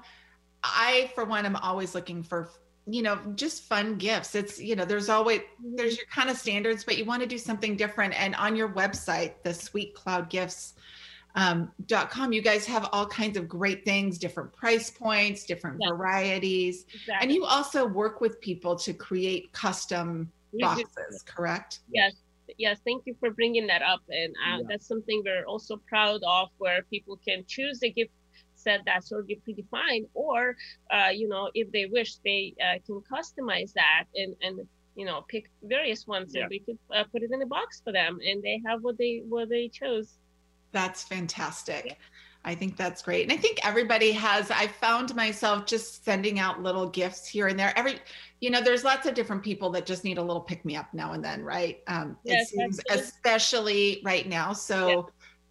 i 0.63 1.11
for 1.15 1.25
one 1.25 1.45
am 1.45 1.57
always 1.57 1.95
looking 1.97 2.23
for 2.23 2.49
you 2.87 3.03
know 3.03 3.19
just 3.35 3.65
fun 3.65 3.97
gifts 3.97 4.35
it's 4.35 4.61
you 4.61 4.77
know 4.77 4.85
there's 4.85 5.09
always 5.09 5.41
there's 5.75 5.97
your 5.97 6.07
kind 6.07 6.31
of 6.31 6.37
standards 6.37 6.85
but 6.85 6.97
you 6.97 7.05
want 7.05 7.21
to 7.21 7.27
do 7.29 7.37
something 7.37 7.77
different 7.77 8.15
and 8.19 8.35
on 8.37 8.55
your 8.55 8.69
website 8.69 9.35
the 9.43 9.53
sweet 9.53 9.95
cloud 9.95 10.31
gifts 10.31 10.75
um, 11.37 11.71
.com, 12.09 12.33
you 12.33 12.41
guys 12.41 12.65
have 12.65 12.89
all 12.93 13.07
kinds 13.07 13.37
of 13.37 13.47
great 13.47 13.85
things, 13.85 14.17
different 14.17 14.55
price 14.55 14.91
points, 14.91 15.45
different 15.45 15.77
yeah. 15.83 15.91
varieties, 15.91 16.87
exactly. 16.95 17.17
and 17.21 17.31
you 17.31 17.45
also 17.45 17.87
work 17.87 18.23
with 18.23 18.41
people 18.41 18.75
to 18.77 18.95
create 18.95 19.53
custom 19.53 20.33
boxes, 20.55 21.23
correct? 21.27 21.81
Yes, 21.93 22.15
yes. 22.57 22.79
Thank 22.87 23.03
you 23.05 23.15
for 23.21 23.31
bringing 23.31 23.67
that 23.67 23.83
up, 23.83 24.01
and 24.09 24.35
uh, 24.35 24.57
yeah. 24.57 24.63
that's 24.67 24.89
something 24.89 25.23
we're 25.27 25.45
also 25.45 25.77
proud 25.87 26.23
of, 26.27 26.49
where 26.57 26.83
people 26.85 27.21
can 27.23 27.45
choose 27.47 27.83
a 27.83 27.91
gift 27.91 28.13
set 28.67 28.81
that's 28.85 29.13
already 29.13 29.41
predefined, 29.47 30.07
or 30.15 30.57
uh, 30.93 31.11
you 31.21 31.29
know, 31.29 31.51
if 31.55 31.71
they 31.73 31.87
wish, 31.87 32.17
they 32.25 32.55
uh, 32.61 32.79
can 32.87 33.01
customize 33.13 33.73
that 33.75 34.05
and 34.15 34.35
and 34.43 34.61
you 34.97 35.07
know 35.07 35.25
pick 35.29 35.45
various 35.63 36.07
ones, 36.07 36.33
yeah. 36.35 36.43
and 36.43 36.51
we 36.51 36.59
could 36.59 36.79
uh, 36.95 37.05
put 37.13 37.23
it 37.23 37.31
in 37.33 37.41
a 37.43 37.47
box 37.47 37.81
for 37.85 37.93
them, 37.93 38.19
and 38.27 38.43
they 38.43 38.61
have 38.67 38.83
what 38.83 38.97
they 38.99 39.23
what 39.29 39.49
they 39.49 39.69
chose. 39.69 40.19
That's 40.73 41.03
fantastic. 41.05 41.85
Yeah. 41.87 41.95
I 42.47 42.55
think 42.55 42.77
that's 42.77 43.03
great. 43.03 43.25
And 43.25 43.33
I 43.33 43.37
think 43.37 43.59
everybody 43.67 44.13
has, 44.13 44.53
I 44.53 44.69
found 44.69 45.13
myself 45.17 45.67
just 45.67 46.05
sending 46.05 46.39
out 46.39 46.63
little 46.63 46.89
gifts 46.89 47.27
here 47.27 47.49
and 47.49 47.59
there. 47.59 47.77
Every, 47.77 47.99
you 48.41 48.51
know, 48.51 48.61
there's 48.61 48.85
lots 48.85 49.05
of 49.05 49.15
different 49.15 49.43
people 49.43 49.69
that 49.71 49.85
just 49.85 50.05
need 50.05 50.17
a 50.17 50.23
little 50.23 50.43
pick 50.43 50.65
me 50.65 50.77
up 50.77 50.87
now 50.95 51.13
and 51.13 51.25
then, 51.25 51.43
right? 51.43 51.81
Um, 51.89 52.17
yes, 52.23 52.53
it 52.53 52.59
seems, 52.59 52.81
especially 52.89 54.01
right 54.05 54.29
now. 54.29 54.53
So 54.53 54.89
yeah, 54.89 55.03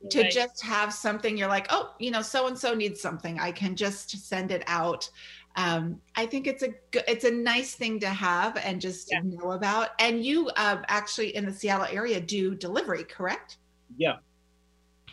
to 0.09 0.21
right. 0.21 0.31
just 0.31 0.63
have 0.63 0.93
something, 0.93 1.37
you're 1.37 1.47
like, 1.47 1.67
oh, 1.69 1.93
you 1.99 2.11
know, 2.11 2.21
so 2.21 2.47
and 2.47 2.57
so 2.57 2.73
needs 2.73 3.01
something. 3.01 3.39
I 3.39 3.51
can 3.51 3.75
just 3.75 4.27
send 4.27 4.51
it 4.51 4.63
out. 4.67 5.09
Um, 5.57 6.01
I 6.15 6.25
think 6.25 6.47
it's 6.47 6.63
a 6.63 6.73
it's 7.09 7.23
a 7.23 7.31
nice 7.31 7.75
thing 7.75 7.99
to 8.01 8.09
have 8.09 8.57
and 8.57 8.81
just 8.81 9.09
yeah. 9.11 9.21
know 9.23 9.51
about. 9.51 9.89
And 9.99 10.23
you 10.23 10.49
uh, 10.57 10.81
actually 10.87 11.35
in 11.35 11.45
the 11.45 11.53
Seattle 11.53 11.87
area 11.89 12.19
do 12.19 12.55
delivery, 12.55 13.05
correct? 13.05 13.57
Yeah, 13.97 14.17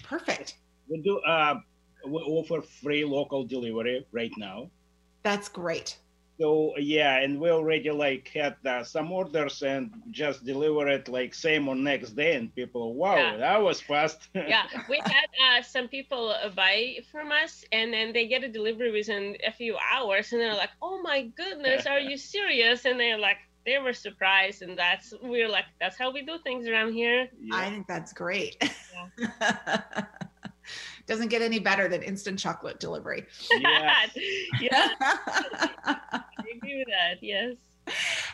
Perfect. 0.02 0.58
We 0.88 1.00
do 1.00 1.18
uh, 1.20 1.54
we 2.06 2.20
offer 2.20 2.60
free 2.60 3.04
local 3.04 3.44
delivery 3.44 4.04
right 4.12 4.32
now. 4.36 4.70
That's 5.22 5.48
great. 5.48 5.98
So 6.42 6.74
yeah, 6.76 7.20
and 7.20 7.38
we 7.38 7.50
already 7.50 7.92
like 7.92 8.26
had 8.34 8.56
uh, 8.66 8.82
some 8.82 9.12
orders 9.12 9.62
and 9.62 9.92
just 10.10 10.44
deliver 10.44 10.88
it 10.88 11.06
like 11.06 11.34
same 11.34 11.68
on 11.68 11.84
next 11.84 12.16
day, 12.16 12.34
and 12.34 12.52
people, 12.52 12.94
wow, 12.94 13.14
yeah. 13.14 13.36
that 13.36 13.62
was 13.62 13.80
fast. 13.80 14.28
yeah, 14.34 14.66
we 14.90 14.98
had 15.04 15.30
uh, 15.46 15.62
some 15.62 15.86
people 15.86 16.34
buy 16.56 16.96
from 17.12 17.30
us, 17.30 17.64
and 17.70 17.92
then 17.92 18.12
they 18.12 18.26
get 18.26 18.42
a 18.42 18.48
delivery 18.48 18.90
within 18.90 19.36
a 19.46 19.52
few 19.52 19.76
hours, 19.78 20.32
and 20.32 20.40
they're 20.40 20.56
like, 20.56 20.74
oh 20.82 21.00
my 21.00 21.22
goodness, 21.36 21.86
are 21.86 22.00
you 22.00 22.16
serious? 22.16 22.86
And 22.86 22.98
they're 22.98 23.20
like, 23.20 23.38
they 23.64 23.78
were 23.78 23.92
surprised 23.92 24.62
and 24.62 24.76
that's 24.76 25.14
we're 25.22 25.48
like 25.48 25.66
that's 25.80 25.96
how 25.96 26.10
we 26.10 26.22
do 26.22 26.36
things 26.42 26.66
around 26.66 26.92
here 26.92 27.28
yeah. 27.40 27.54
i 27.54 27.70
think 27.70 27.86
that's 27.86 28.12
great 28.12 28.56
yeah. 29.16 29.82
doesn't 31.06 31.28
get 31.28 31.42
any 31.42 31.58
better 31.58 31.88
than 31.88 32.02
instant 32.02 32.38
chocolate 32.38 32.80
delivery 32.80 33.24
yeah 33.60 34.06
yeah 34.60 34.88
agree 36.56 36.84
that 36.88 37.22
yes. 37.22 37.56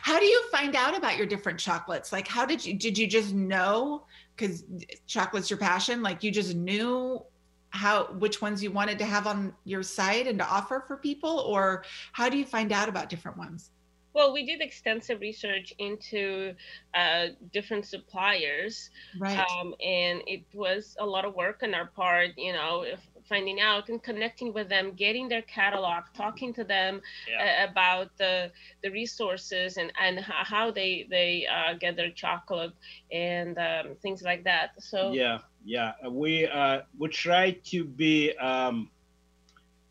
How 0.01 0.19
do 0.19 0.25
you 0.25 0.43
find 0.51 0.75
out 0.75 0.97
about 0.97 1.17
your 1.17 1.25
different 1.25 1.59
chocolates? 1.59 2.11
Like 2.11 2.27
how 2.27 2.45
did 2.45 2.65
you 2.65 2.73
did 2.73 2.97
you 2.97 3.07
just 3.07 3.33
know? 3.33 4.05
Because 4.35 4.63
chocolate's 5.07 5.49
your 5.49 5.59
passion. 5.59 6.01
Like 6.01 6.23
you 6.23 6.31
just 6.31 6.55
knew 6.55 7.23
how 7.71 8.05
which 8.13 8.41
ones 8.41 8.63
you 8.63 8.71
wanted 8.71 8.97
to 8.99 9.05
have 9.05 9.27
on 9.27 9.53
your 9.65 9.83
site 9.83 10.27
and 10.27 10.39
to 10.39 10.45
offer 10.45 10.83
for 10.87 10.97
people? 10.97 11.39
Or 11.39 11.83
how 12.13 12.29
do 12.29 12.37
you 12.37 12.45
find 12.45 12.71
out 12.71 12.89
about 12.89 13.09
different 13.09 13.37
ones 13.37 13.71
well, 14.13 14.33
we 14.33 14.45
did 14.45 14.61
extensive 14.61 15.21
research 15.21 15.73
into 15.77 16.53
uh, 16.93 17.27
different 17.53 17.85
suppliers, 17.85 18.89
right. 19.19 19.39
um, 19.39 19.75
and 19.83 20.21
it 20.25 20.43
was 20.53 20.95
a 20.99 21.05
lot 21.05 21.25
of 21.25 21.35
work 21.35 21.61
on 21.63 21.73
our 21.73 21.87
part. 21.87 22.31
You 22.37 22.53
know, 22.53 22.85
finding 23.29 23.61
out 23.61 23.89
and 23.89 24.01
connecting 24.01 24.51
with 24.51 24.67
them, 24.67 24.93
getting 24.93 25.29
their 25.29 25.43
catalog, 25.43 26.03
talking 26.15 26.51
to 26.55 26.63
them 26.63 27.01
yeah. 27.29 27.65
uh, 27.67 27.71
about 27.71 28.09
the 28.17 28.51
the 28.83 28.89
resources 28.89 29.77
and 29.77 29.91
and 30.01 30.19
how 30.19 30.71
they 30.71 31.05
they 31.09 31.45
uh, 31.47 31.75
get 31.75 31.95
their 31.95 32.11
chocolate 32.11 32.73
and 33.11 33.57
um, 33.59 33.95
things 34.01 34.23
like 34.23 34.43
that. 34.43 34.71
So 34.79 35.11
yeah, 35.11 35.39
yeah, 35.63 35.93
we 36.09 36.47
uh, 36.47 36.81
we 36.97 37.09
try 37.09 37.51
to 37.65 37.85
be 37.85 38.35
um, 38.37 38.89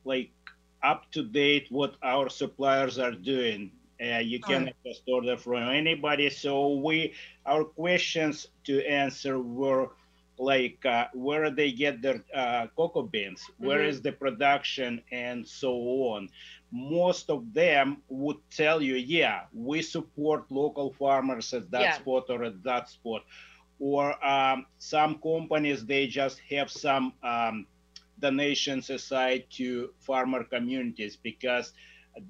like 0.05 0.31
up 0.83 1.11
to 1.13 1.23
date 1.23 1.67
what 1.71 1.95
our 2.03 2.29
suppliers 2.29 2.99
are 2.99 3.13
doing 3.13 3.71
uh, 4.01 4.19
you 4.19 4.41
cannot 4.41 4.75
just 4.85 5.03
order 5.09 5.37
from 5.37 5.69
anybody. 5.69 6.31
So 6.31 6.75
we, 6.75 7.15
our 7.45 7.65
questions 7.65 8.49
to 8.65 8.85
answer 8.87 9.41
were 9.41 9.91
like 10.39 10.85
uh, 10.87 11.07
where 11.15 11.51
they 11.51 11.73
get 11.73 12.01
their 12.01 12.23
uh, 12.35 12.69
cocoa 12.77 13.03
beans, 13.03 13.43
where 13.59 13.81
mm-hmm. 13.81 13.89
is 13.89 14.03
the 14.03 14.13
production, 14.13 15.03
and 15.11 15.47
so 15.47 15.73
on. 15.73 16.29
Most 16.71 17.31
of 17.31 17.53
them 17.53 18.03
would 18.09 18.37
tell 18.51 18.81
you, 18.81 18.95
yeah, 18.95 19.43
we 19.53 19.83
support 19.83 20.45
local 20.51 20.93
farmers 20.93 21.53
at 21.55 21.71
that 21.71 21.81
yeah. 21.81 21.95
spot 21.95 22.25
or 22.29 22.45
at 22.45 22.63
that 22.63 22.89
spot. 22.89 23.23
Or 23.81 24.25
um, 24.25 24.67
some 24.79 25.19
companies, 25.19 25.85
they 25.87 26.07
just 26.07 26.41
have 26.51 26.71
some 26.71 27.13
um, 27.23 27.67
donations 28.19 28.91
aside 28.91 29.45
to 29.53 29.91
farmer 30.01 30.45
communities 30.45 31.17
because 31.17 31.73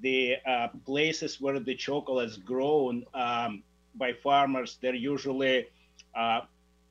the 0.01 0.35
uh, 0.47 0.67
places 0.85 1.39
where 1.41 1.59
the 1.59 1.75
chocolate 1.75 2.29
is 2.29 2.37
grown 2.37 3.05
um, 3.13 3.63
by 3.95 4.13
farmers, 4.13 4.77
they're 4.81 4.95
usually 4.95 5.67
uh, 6.15 6.41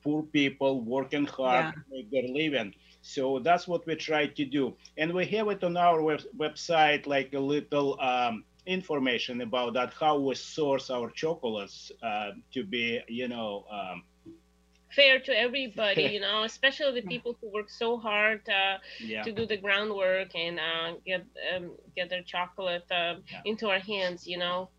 poor 0.03 0.23
people 0.23 0.81
working 0.81 1.25
hard 1.25 1.65
yeah. 1.65 1.71
to 1.71 1.77
make 1.91 2.11
their 2.11 2.27
living. 2.27 2.73
So 3.01 3.39
that's 3.39 3.67
what 3.67 3.85
we 3.85 3.95
try 3.95 4.27
to 4.27 4.45
do. 4.45 4.75
And 4.97 5.13
we 5.13 5.25
have 5.27 5.47
it 5.49 5.63
on 5.63 5.77
our 5.77 6.01
web- 6.01 6.27
website, 6.37 7.07
like 7.07 7.33
a 7.33 7.39
little 7.39 7.99
um, 8.01 8.43
information 8.65 9.41
about 9.41 9.73
that, 9.73 9.93
how 9.93 10.19
we 10.19 10.35
source 10.35 10.89
our 10.89 11.09
chocolates 11.11 11.91
uh, 12.03 12.31
to 12.53 12.63
be, 12.63 13.01
you 13.07 13.27
know, 13.27 13.65
um, 13.71 14.03
fair 14.95 15.19
to 15.19 15.37
everybody, 15.37 16.03
you 16.13 16.19
know, 16.19 16.43
especially 16.43 17.01
the 17.01 17.07
people 17.07 17.37
who 17.41 17.49
work 17.49 17.69
so 17.69 17.97
hard 17.97 18.41
uh, 18.49 18.77
yeah. 18.99 19.23
to 19.23 19.31
do 19.31 19.45
the 19.45 19.57
groundwork 19.57 20.35
and 20.35 20.59
uh, 20.59 20.93
get 21.05 21.25
um, 21.55 21.71
get 21.95 22.09
their 22.09 22.23
chocolate 22.23 22.85
uh, 22.91 23.15
yeah. 23.31 23.41
into 23.45 23.69
our 23.69 23.79
hands, 23.79 24.27
you 24.27 24.37
know. 24.37 24.69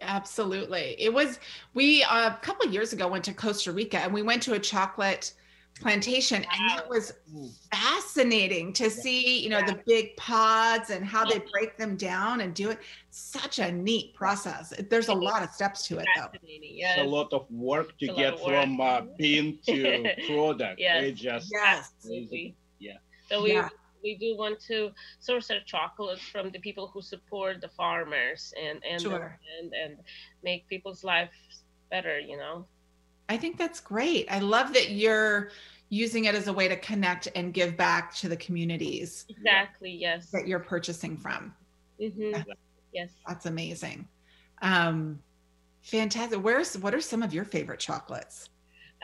Absolutely. 0.00 0.94
It 0.98 1.12
was 1.12 1.40
we 1.74 2.02
uh, 2.04 2.28
a 2.28 2.38
couple 2.42 2.70
years 2.70 2.92
ago 2.92 3.08
went 3.08 3.24
to 3.24 3.32
Costa 3.32 3.72
Rica 3.72 3.98
and 3.98 4.12
we 4.14 4.22
went 4.22 4.42
to 4.44 4.54
a 4.54 4.58
chocolate 4.58 5.32
plantation. 5.80 6.44
And 6.44 6.80
it 6.80 6.88
was 6.88 7.12
fascinating 7.72 8.72
to 8.74 8.90
see 8.90 9.42
you 9.42 9.50
know 9.50 9.60
the 9.66 9.80
big 9.86 10.16
pods 10.16 10.90
and 10.90 11.04
how 11.04 11.24
they 11.24 11.42
break 11.52 11.76
them 11.76 11.96
down 11.96 12.40
and 12.40 12.54
do 12.54 12.70
it. 12.70 12.78
Such 13.10 13.58
a 13.58 13.72
neat 13.72 14.14
process. 14.14 14.72
There's 14.90 15.08
a 15.08 15.14
lot 15.14 15.42
of 15.42 15.50
steps 15.50 15.86
to 15.88 15.98
it 15.98 16.06
though. 16.16 16.28
yes. 16.42 16.98
it's 16.98 17.06
a 17.06 17.10
lot 17.10 17.32
of 17.32 17.50
work 17.50 17.98
to 17.98 18.06
get 18.08 18.38
from 18.40 18.80
uh, 18.80 19.02
bean 19.16 19.58
to 19.66 20.12
product. 20.26 20.80
Yes. 20.80 21.04
it 21.04 21.12
just 21.12 21.50
yes. 21.52 21.92
yeah. 22.78 22.92
So 23.28 23.42
we 23.42 23.54
yeah. 23.54 23.68
we 24.02 24.16
do 24.16 24.36
want 24.36 24.60
to 24.68 24.90
source 25.20 25.50
our 25.50 25.60
chocolate 25.66 26.20
from 26.32 26.50
the 26.50 26.58
people 26.60 26.88
who 26.88 27.02
support 27.02 27.60
the 27.60 27.68
farmers 27.68 28.52
and 28.60 28.82
and 28.88 29.00
sure. 29.00 29.38
and, 29.60 29.72
and 29.74 29.98
make 30.42 30.68
people's 30.68 31.04
lives 31.04 31.30
better 31.90 32.18
you 32.18 32.36
know 32.36 32.66
I 33.28 33.36
think 33.36 33.58
that's 33.58 33.80
great. 33.80 34.26
I 34.30 34.38
love 34.38 34.72
that 34.74 34.90
you're 34.90 35.50
using 35.90 36.24
it 36.26 36.34
as 36.34 36.48
a 36.48 36.52
way 36.52 36.68
to 36.68 36.76
connect 36.76 37.28
and 37.34 37.52
give 37.52 37.76
back 37.76 38.14
to 38.16 38.28
the 38.28 38.36
communities. 38.36 39.26
Exactly. 39.28 39.90
Yes. 39.90 40.30
That 40.30 40.46
you're 40.46 40.58
purchasing 40.60 41.16
from. 41.16 41.54
Mm-hmm. 42.00 42.42
Yes. 42.92 43.10
That's 43.26 43.46
amazing. 43.46 44.06
Um, 44.62 45.20
fantastic. 45.82 46.42
Where's 46.42 46.76
what 46.78 46.94
are 46.94 47.00
some 47.00 47.22
of 47.22 47.32
your 47.34 47.44
favorite 47.44 47.80
chocolates? 47.80 48.50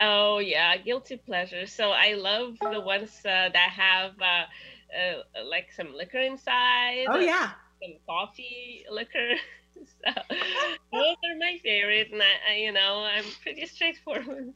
Oh 0.01 0.39
yeah, 0.39 0.75
guilty 0.77 1.17
pleasure. 1.17 1.65
So 1.65 1.91
I 1.91 2.13
love 2.13 2.57
the 2.59 2.81
ones 2.81 3.17
uh, 3.19 3.49
that 3.53 3.55
have 3.55 4.11
uh, 4.21 4.45
uh, 4.95 5.45
like 5.49 5.71
some 5.71 5.93
liquor 5.95 6.19
inside. 6.19 7.05
Oh 7.09 7.19
yeah. 7.19 7.51
Some 7.81 7.95
coffee 8.07 8.85
liquor. 8.89 9.35
so 9.75 10.11
those 10.91 11.15
are 11.25 11.37
my 11.39 11.59
favorite, 11.63 12.11
and 12.11 12.21
I, 12.21 12.51
I, 12.51 12.55
you 12.57 12.71
know, 12.71 12.99
I'm 13.03 13.25
pretty 13.41 13.65
straightforward. 13.65 14.53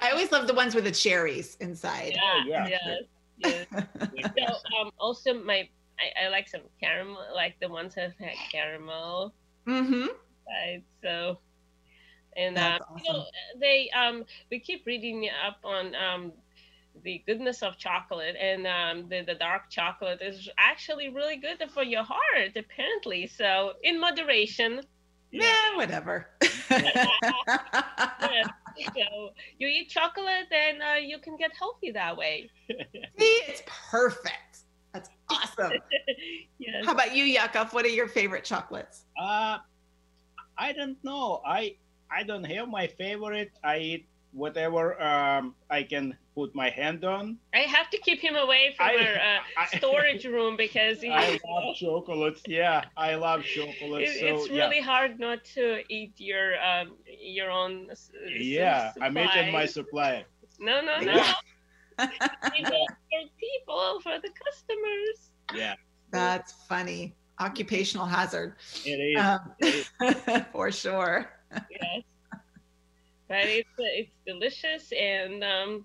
I 0.00 0.10
always 0.10 0.32
love 0.32 0.46
the 0.46 0.54
ones 0.54 0.74
with 0.74 0.84
the 0.84 0.90
cherries 0.90 1.56
inside. 1.60 2.12
Yeah, 2.14 2.20
oh, 2.34 2.42
yeah. 2.46 2.68
Yes, 2.68 3.66
yes. 3.72 4.28
so 4.38 4.80
um, 4.80 4.90
also 4.98 5.34
my 5.34 5.68
I, 6.00 6.24
I, 6.24 6.28
like 6.28 6.48
some 6.48 6.62
caramel, 6.80 7.18
like 7.34 7.56
the 7.60 7.68
ones 7.68 7.94
that 7.94 8.12
have 8.18 8.38
caramel. 8.50 9.34
Mm-hmm. 9.66 10.06
Right. 10.48 10.82
So, 11.02 11.38
and 12.36 12.56
uh, 12.56 12.78
awesome. 12.80 13.02
you 13.04 13.12
know, 13.12 13.24
they 13.58 13.90
um 13.90 14.24
we 14.50 14.58
keep 14.60 14.86
reading 14.86 15.28
up 15.46 15.58
on 15.62 15.94
um 15.94 16.32
the 17.02 17.22
goodness 17.26 17.62
of 17.62 17.78
chocolate 17.78 18.36
and 18.40 18.66
um, 18.66 19.08
the, 19.08 19.22
the 19.22 19.34
dark 19.34 19.70
chocolate 19.70 20.20
is 20.20 20.48
actually 20.58 21.08
really 21.08 21.36
good 21.36 21.62
for 21.72 21.82
your 21.82 22.02
heart 22.02 22.56
apparently 22.56 23.26
so 23.26 23.72
in 23.82 24.00
moderation 24.00 24.80
yeah 25.32 25.76
whatever 25.76 26.26
yeah. 26.70 27.06
so 28.78 29.30
you 29.58 29.68
eat 29.68 29.88
chocolate 29.88 30.46
and 30.52 30.82
uh, 30.82 30.94
you 31.00 31.18
can 31.18 31.36
get 31.36 31.52
healthy 31.58 31.90
that 31.92 32.16
way. 32.16 32.50
See, 32.68 33.40
it's 33.48 33.62
perfect. 33.90 34.58
That's 34.92 35.10
awesome. 35.28 35.72
yes. 36.58 36.84
How 36.84 36.92
about 36.92 37.14
you, 37.14 37.24
Yakov? 37.24 37.72
What 37.72 37.84
are 37.84 37.88
your 37.88 38.08
favorite 38.08 38.44
chocolates? 38.44 39.04
Uh, 39.20 39.58
I 40.58 40.72
don't 40.72 41.02
know. 41.04 41.40
I 41.46 41.76
I 42.10 42.22
don't 42.24 42.44
have 42.44 42.68
my 42.68 42.86
favorite. 42.86 43.52
I 43.62 43.78
eat 43.78 44.08
whatever 44.32 45.00
um, 45.02 45.54
I 45.70 45.82
can 45.82 46.16
put 46.34 46.54
my 46.54 46.70
hand 46.70 47.04
on. 47.04 47.38
I 47.54 47.60
have 47.60 47.90
to 47.90 47.98
keep 47.98 48.20
him 48.20 48.36
away 48.36 48.74
from 48.76 48.86
I, 48.86 48.94
our 48.94 49.14
uh, 49.16 49.40
I, 49.72 49.76
storage 49.76 50.24
room 50.24 50.56
because 50.56 51.00
he, 51.00 51.10
I 51.10 51.38
love 51.46 51.76
chocolates. 51.76 52.42
Yeah, 52.46 52.84
I 52.96 53.14
love 53.14 53.42
chocolates. 53.42 54.12
It, 54.12 54.20
so, 54.20 54.26
it's 54.26 54.50
really 54.50 54.78
yeah. 54.78 54.84
hard 54.84 55.18
not 55.18 55.44
to 55.56 55.82
eat 55.88 56.12
your 56.18 56.54
um, 56.62 56.96
your 57.06 57.50
own. 57.50 57.88
Yeah, 58.38 58.92
I'm 59.00 59.16
eating 59.18 59.52
my 59.52 59.66
supply. 59.66 60.24
No, 60.58 60.80
no, 60.82 61.00
no. 61.00 61.22
for 61.98 62.06
people, 63.38 64.00
for 64.02 64.18
the 64.20 64.30
customers. 64.44 65.30
Yeah. 65.54 65.74
That's 66.10 66.52
funny. 66.68 67.14
Occupational 67.38 68.06
hazard. 68.06 68.56
It 68.84 68.90
is. 68.90 69.20
Um, 69.20 69.52
it 69.58 69.86
is. 70.00 70.42
for 70.52 70.70
sure. 70.70 71.30
Yes 71.70 72.02
but 73.30 73.44
it's 73.44 73.70
it's 73.78 74.10
delicious 74.26 74.92
and 74.92 75.44
um, 75.44 75.84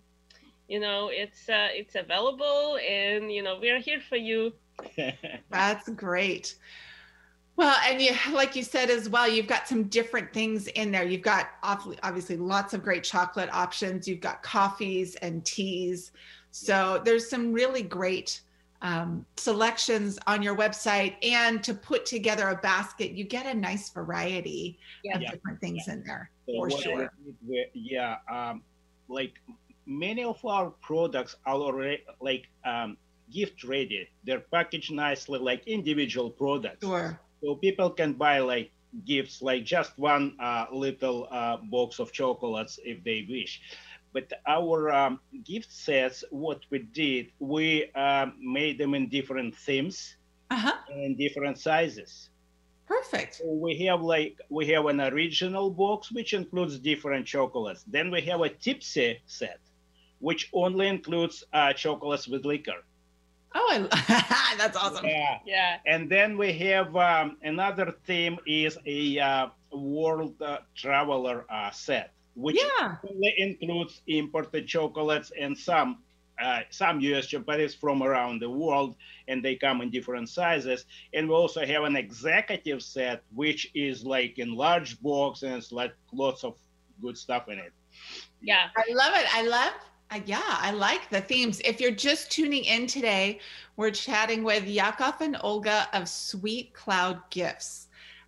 you 0.67 0.79
know 0.79 1.09
it's 1.13 1.47
uh, 1.47 1.69
it's 1.71 1.95
available 1.95 2.77
and 2.77 3.31
you 3.31 3.43
know 3.43 3.57
we're 3.61 3.79
here 3.79 4.01
for 4.09 4.17
you. 4.17 4.51
That's 5.51 5.87
great. 5.89 6.55
Well, 7.55 7.77
and 7.87 8.01
you, 8.01 8.11
like 8.33 8.55
you 8.57 8.63
said 8.63 8.89
as 8.89 9.07
well, 9.07 9.29
you've 9.29 9.47
got 9.47 9.65
some 9.65 9.83
different 9.83 10.33
things 10.33 10.67
in 10.67 10.91
there. 10.91 11.05
You've 11.05 11.21
got 11.21 11.51
obviously 11.63 12.35
lots 12.35 12.73
of 12.73 12.83
great 12.83 13.05
chocolate 13.05 13.49
options. 13.53 14.09
You've 14.09 14.19
got 14.19 14.43
coffees 14.43 15.15
and 15.17 15.45
teas. 15.45 16.11
So 16.51 17.01
there's 17.05 17.29
some 17.29 17.53
really 17.53 17.81
great 17.81 18.41
um, 18.85 19.25
selections 19.35 20.19
on 20.27 20.43
your 20.43 20.55
website. 20.55 21.15
And 21.23 21.63
to 21.63 21.73
put 21.73 22.05
together 22.05 22.49
a 22.49 22.55
basket, 22.55 23.11
you 23.11 23.23
get 23.23 23.45
a 23.47 23.53
nice 23.53 23.89
variety 23.89 24.77
yeah. 25.03 25.15
of 25.15 25.21
yeah. 25.23 25.31
different 25.31 25.59
things 25.59 25.83
yeah. 25.87 25.93
in 25.93 26.03
there 26.03 26.29
for 26.45 26.69
sure. 26.69 27.11
yeah, 27.73 28.17
um, 28.31 28.61
like 29.07 29.33
many 29.87 30.23
of 30.23 30.43
our 30.45 30.69
products 30.81 31.35
are 31.45 31.55
already 31.55 32.03
like 32.21 32.45
um, 32.63 32.97
gift 33.33 33.63
ready. 33.63 34.07
They're 34.23 34.45
packaged 34.53 34.91
nicely, 34.91 35.39
like 35.39 35.65
individual 35.65 36.29
products. 36.29 36.85
Sure. 36.85 37.19
So 37.41 37.55
people 37.55 37.89
can 37.89 38.13
buy 38.13 38.39
like 38.39 38.71
gifts, 39.03 39.41
like 39.41 39.65
just 39.65 39.97
one 39.97 40.35
uh, 40.39 40.67
little 40.71 41.27
uh, 41.31 41.57
box 41.57 41.99
of 41.99 42.11
chocolates 42.11 42.79
if 42.83 43.03
they 43.03 43.25
wish. 43.27 43.61
But 44.15 44.31
our 44.47 44.93
um, 44.93 45.19
gift 45.43 45.69
sets, 45.73 46.23
what 46.31 46.61
we 46.69 46.79
did, 46.79 47.25
we 47.39 47.91
um, 47.95 48.35
made 48.39 48.77
them 48.77 48.93
in 48.95 49.09
different 49.09 49.53
themes 49.53 50.15
uh-huh. 50.49 50.71
and 50.89 51.17
different 51.17 51.59
sizes. 51.59 52.29
Perfect. 52.87 53.35
So 53.35 53.51
we 53.51 53.75
have 53.87 54.01
like 54.01 54.39
we 54.49 54.67
have 54.67 54.85
an 54.85 55.01
original 55.01 55.69
box 55.69 56.13
which 56.13 56.31
includes 56.33 56.79
different 56.79 57.27
chocolates. 57.27 57.83
Then 57.87 58.09
we 58.09 58.21
have 58.21 58.39
a 58.39 58.47
tipsy 58.49 59.19
set, 59.25 59.59
which 60.19 60.49
only 60.53 60.87
includes 60.87 61.43
uh, 61.51 61.73
chocolates 61.73 62.25
with 62.25 62.45
liquor. 62.45 62.81
Oh, 63.53 63.67
I, 63.91 64.55
that's 64.57 64.77
awesome. 64.77 65.05
Yeah, 65.05 65.39
yeah. 65.45 65.77
And 65.85 66.09
then 66.09 66.37
we 66.37 66.53
have 66.59 66.95
um, 66.95 67.35
another 67.43 67.93
theme 68.05 68.37
is 68.47 68.77
a 68.85 69.19
uh, 69.19 69.47
world 69.73 70.41
uh, 70.41 70.59
traveler 70.73 71.45
uh, 71.49 71.71
set, 71.71 72.13
which 72.35 72.59
yeah. 72.61 72.95
includes 73.37 74.01
imported 74.07 74.67
chocolates 74.67 75.31
and 75.39 75.57
some 75.57 75.99
uh, 76.41 76.59
some 76.69 76.99
US 76.99 77.27
chocolates 77.27 77.73
from 77.73 78.03
around 78.03 78.41
the 78.41 78.49
world, 78.49 78.95
and 79.27 79.43
they 79.43 79.55
come 79.55 79.81
in 79.81 79.89
different 79.89 80.27
sizes. 80.29 80.85
And 81.13 81.29
we 81.29 81.33
also 81.33 81.65
have 81.65 81.83
an 81.83 81.95
executive 81.95 82.83
set, 82.83 83.23
which 83.33 83.71
is 83.73 84.03
like 84.03 84.37
in 84.37 84.53
large 84.53 85.01
box 85.01 85.43
and 85.43 85.53
it's 85.53 85.71
like 85.71 85.93
lots 86.11 86.43
of 86.43 86.57
good 87.01 87.17
stuff 87.17 87.47
in 87.47 87.59
it. 87.59 87.71
Yeah, 88.41 88.67
I 88.75 88.93
love 88.93 89.13
it. 89.15 89.33
I 89.33 89.43
love. 89.43 89.73
Uh, 90.11 90.19
yeah, 90.25 90.41
I 90.45 90.71
like 90.71 91.09
the 91.09 91.21
themes. 91.21 91.61
If 91.61 91.81
you're 91.81 91.89
just 91.89 92.29
tuning 92.29 92.65
in 92.65 92.85
today, 92.85 93.39
we're 93.75 93.91
chatting 93.91 94.43
with 94.43 94.67
Yakov 94.67 95.15
and 95.21 95.37
Olga 95.41 95.87
of 95.93 96.07
Sweet 96.07 96.73
Cloud 96.73 97.19
Gifts. 97.31 97.84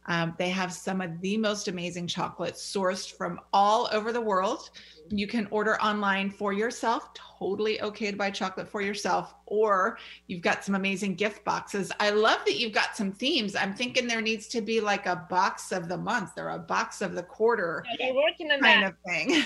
Um, 0.08 0.34
they 0.38 0.50
have 0.50 0.72
some 0.72 1.02
of 1.02 1.20
the 1.22 1.38
most 1.38 1.68
amazing 1.68 2.08
chocolates 2.08 2.62
sourced 2.62 3.12
from 3.12 3.40
all 3.52 3.90
over 3.92 4.14
the 4.14 4.22
world. 4.22 4.70
You 5.10 5.28
can 5.28 5.48
order 5.52 5.82
online 5.82 6.30
for 6.30 6.54
yourself, 6.54 7.10
totally 7.14 7.82
okay 7.82 8.12
to 8.12 8.18
buy 8.18 8.32
chocolate 8.32 8.70
for 8.70 8.82
yourself, 8.82 9.34
or 9.46 9.98
you've 10.28 10.42
got 10.42 10.64
some 10.64 10.76
amazing 10.76 11.16
gift 11.16 11.44
boxes. 11.44 11.92
I 12.00 12.12
love 12.12 12.40
that 12.46 12.58
you've 12.58 12.74
got 12.74 12.96
some 12.96 13.12
themes. 13.12 13.56
I'm 13.56 13.74
thinking 13.74 14.08
there 14.08 14.22
needs 14.22 14.48
to 14.50 14.62
be 14.62 14.80
like 14.80 15.06
a 15.06 15.28
box 15.30 15.72
of 15.72 15.90
the 15.90 15.98
month 15.98 16.32
or 16.38 16.50
a 16.50 16.60
box 16.60 17.02
of 17.02 17.14
the 17.14 17.24
quarter 17.24 17.84
yeah, 18.00 18.12
working 18.14 18.52
on 18.52 18.60
kind 18.62 18.84
that. 18.84 18.94
of 18.94 18.98
thing. 19.06 19.44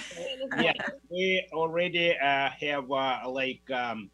yeah, 0.64 0.74
we 1.10 1.48
already 1.54 2.16
uh, 2.18 2.50
have 2.60 2.92
uh, 2.92 3.20
like 3.28 3.62
um, 3.72 4.10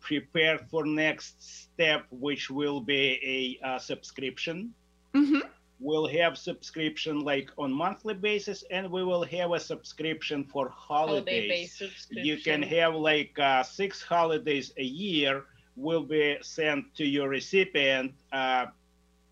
prepared 0.00 0.68
for 0.68 0.84
next 0.84 1.64
step, 1.72 2.06
which 2.10 2.50
will 2.50 2.80
be 2.80 3.58
a, 3.62 3.66
a 3.66 3.68
uh, 3.68 3.78
subscription. 3.78 4.72
Mm-hmm 5.14 5.48
we'll 5.82 6.06
have 6.06 6.38
subscription 6.38 7.20
like 7.20 7.50
on 7.58 7.72
monthly 7.72 8.14
basis 8.14 8.62
and 8.70 8.88
we 8.90 9.02
will 9.02 9.24
have 9.24 9.52
a 9.52 9.60
subscription 9.60 10.44
for 10.44 10.68
holidays. 10.68 11.74
Subscription. 11.76 12.24
you 12.24 12.36
can 12.38 12.62
have 12.62 12.94
like 12.94 13.36
uh, 13.38 13.62
six 13.62 14.00
holidays 14.00 14.72
a 14.76 14.84
year 14.84 15.44
will 15.74 16.04
be 16.04 16.36
sent 16.40 16.94
to 16.94 17.04
your 17.04 17.28
recipient. 17.28 18.12
Uh, 18.32 18.66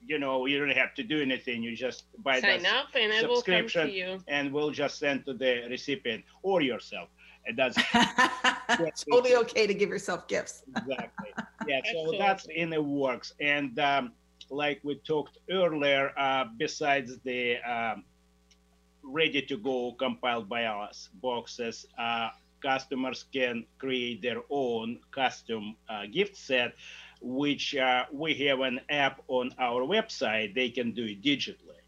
you 0.05 0.19
know 0.19 0.47
you 0.47 0.59
don't 0.59 0.77
have 0.77 0.95
to 0.95 1.05
do 1.05 1.21
anything. 1.23 1.63
You 1.63 1.77
just 1.77 2.05
buy 2.23 2.41
Sign 2.41 2.63
the 2.63 2.71
up 2.71 2.89
and 2.95 3.13
subscription 3.13 3.89
it 3.89 3.93
will 3.93 4.09
come 4.09 4.17
to 4.17 4.23
you. 4.23 4.25
and 4.29 4.53
we'll 4.53 4.71
just 4.71 4.99
send 4.99 5.25
to 5.27 5.35
the 5.35 5.67
recipient 5.71 6.25
or 6.43 6.63
yourself. 6.63 7.09
It 7.45 7.57
does 7.57 7.75
it's 8.81 9.05
totally 9.05 9.37
okay 9.37 9.67
to 9.67 9.75
give 9.75 9.89
yourself 9.89 10.27
gifts. 10.27 10.65
Exactly. 10.77 11.31
Yeah 11.69 11.81
so 11.93 12.15
that's 12.19 12.47
in 12.47 12.71
the 12.71 12.83
works. 12.83 13.35
And 13.41 13.79
um, 13.79 14.13
like 14.51 14.81
we 14.83 14.97
talked 14.97 15.39
earlier, 15.51 16.13
uh, 16.19 16.45
besides 16.59 17.19
the 17.25 17.57
um, 17.59 18.05
ready 19.03 19.43
to 19.43 19.57
go 19.57 19.93
compiled 19.99 20.49
by 20.49 20.65
us 20.65 21.09
boxes, 21.23 21.87
uh, 21.99 22.31
customers 22.63 23.25
can 23.33 23.65
create 23.79 24.21
their 24.23 24.43
own 24.51 24.99
custom 25.13 25.77
uh, 25.89 26.07
gift 26.13 26.37
set, 26.37 26.75
which 27.21 27.77
uh, 27.77 28.05
we 28.13 28.35
have 28.35 28.61
an 28.61 28.81
app 28.91 29.23
on 29.29 29.51
our 29.59 29.83
website. 29.83 30.55
They 30.55 30.71
can 30.71 30.93
do 30.93 31.05
it 31.05 31.23
digitally. 31.23 31.81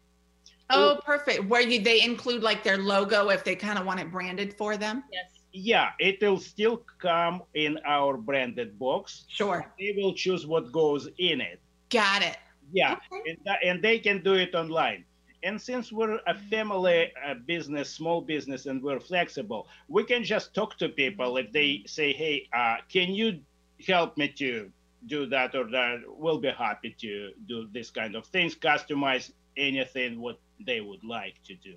Oh, 0.69 0.99
perfect. 1.05 1.45
Where 1.45 1.61
you 1.61 1.81
they 1.83 2.01
include 2.01 2.41
like 2.41 2.63
their 2.63 2.77
logo 2.77 3.29
if 3.29 3.43
they 3.43 3.55
kind 3.55 3.77
of 3.77 3.85
want 3.85 3.99
it 3.99 4.11
branded 4.11 4.55
for 4.57 4.77
them? 4.77 5.03
Yes. 5.11 5.25
Yeah, 5.51 5.89
it 5.99 6.19
will 6.19 6.39
still 6.39 6.83
come 6.99 7.43
in 7.53 7.77
our 7.85 8.17
branded 8.17 8.79
box. 8.79 9.25
Sure. 9.27 9.71
They 9.77 9.93
will 9.95 10.15
choose 10.15 10.47
what 10.47 10.71
goes 10.71 11.07
in 11.19 11.41
it. 11.41 11.61
Got 11.89 12.23
it. 12.23 12.37
Yeah, 12.71 12.97
okay. 13.11 13.37
and, 13.45 13.57
and, 13.63 13.83
they 13.83 13.99
can 13.99 14.23
do 14.23 14.33
it 14.33 14.55
online. 14.55 15.05
And 15.43 15.61
since 15.61 15.91
we're 15.91 16.19
a 16.25 16.35
family 16.49 17.11
uh, 17.25 17.35
business, 17.45 17.89
small 17.89 18.21
business, 18.21 18.65
and 18.65 18.81
we're 18.81 18.99
flexible, 18.99 19.67
we 19.89 20.03
can 20.05 20.23
just 20.23 20.53
talk 20.55 20.77
to 20.77 20.89
people 20.89 21.37
if 21.37 21.51
they 21.51 21.83
say, 21.85 22.13
"Hey, 22.13 22.47
uh, 22.53 22.77
can 22.89 23.13
you 23.13 23.39
help 23.85 24.17
me 24.17 24.29
to 24.39 24.71
do 25.07 25.25
that 25.27 25.53
or 25.53 25.69
that?" 25.71 25.99
We'll 26.07 26.39
be 26.39 26.51
happy 26.51 26.95
to 26.99 27.31
do 27.47 27.67
this 27.73 27.89
kind 27.91 28.15
of 28.15 28.25
things, 28.27 28.55
customize 28.55 29.31
anything 29.57 30.19
what 30.19 30.39
they 30.65 30.81
would 30.81 31.03
like 31.03 31.35
to 31.45 31.55
do. 31.55 31.75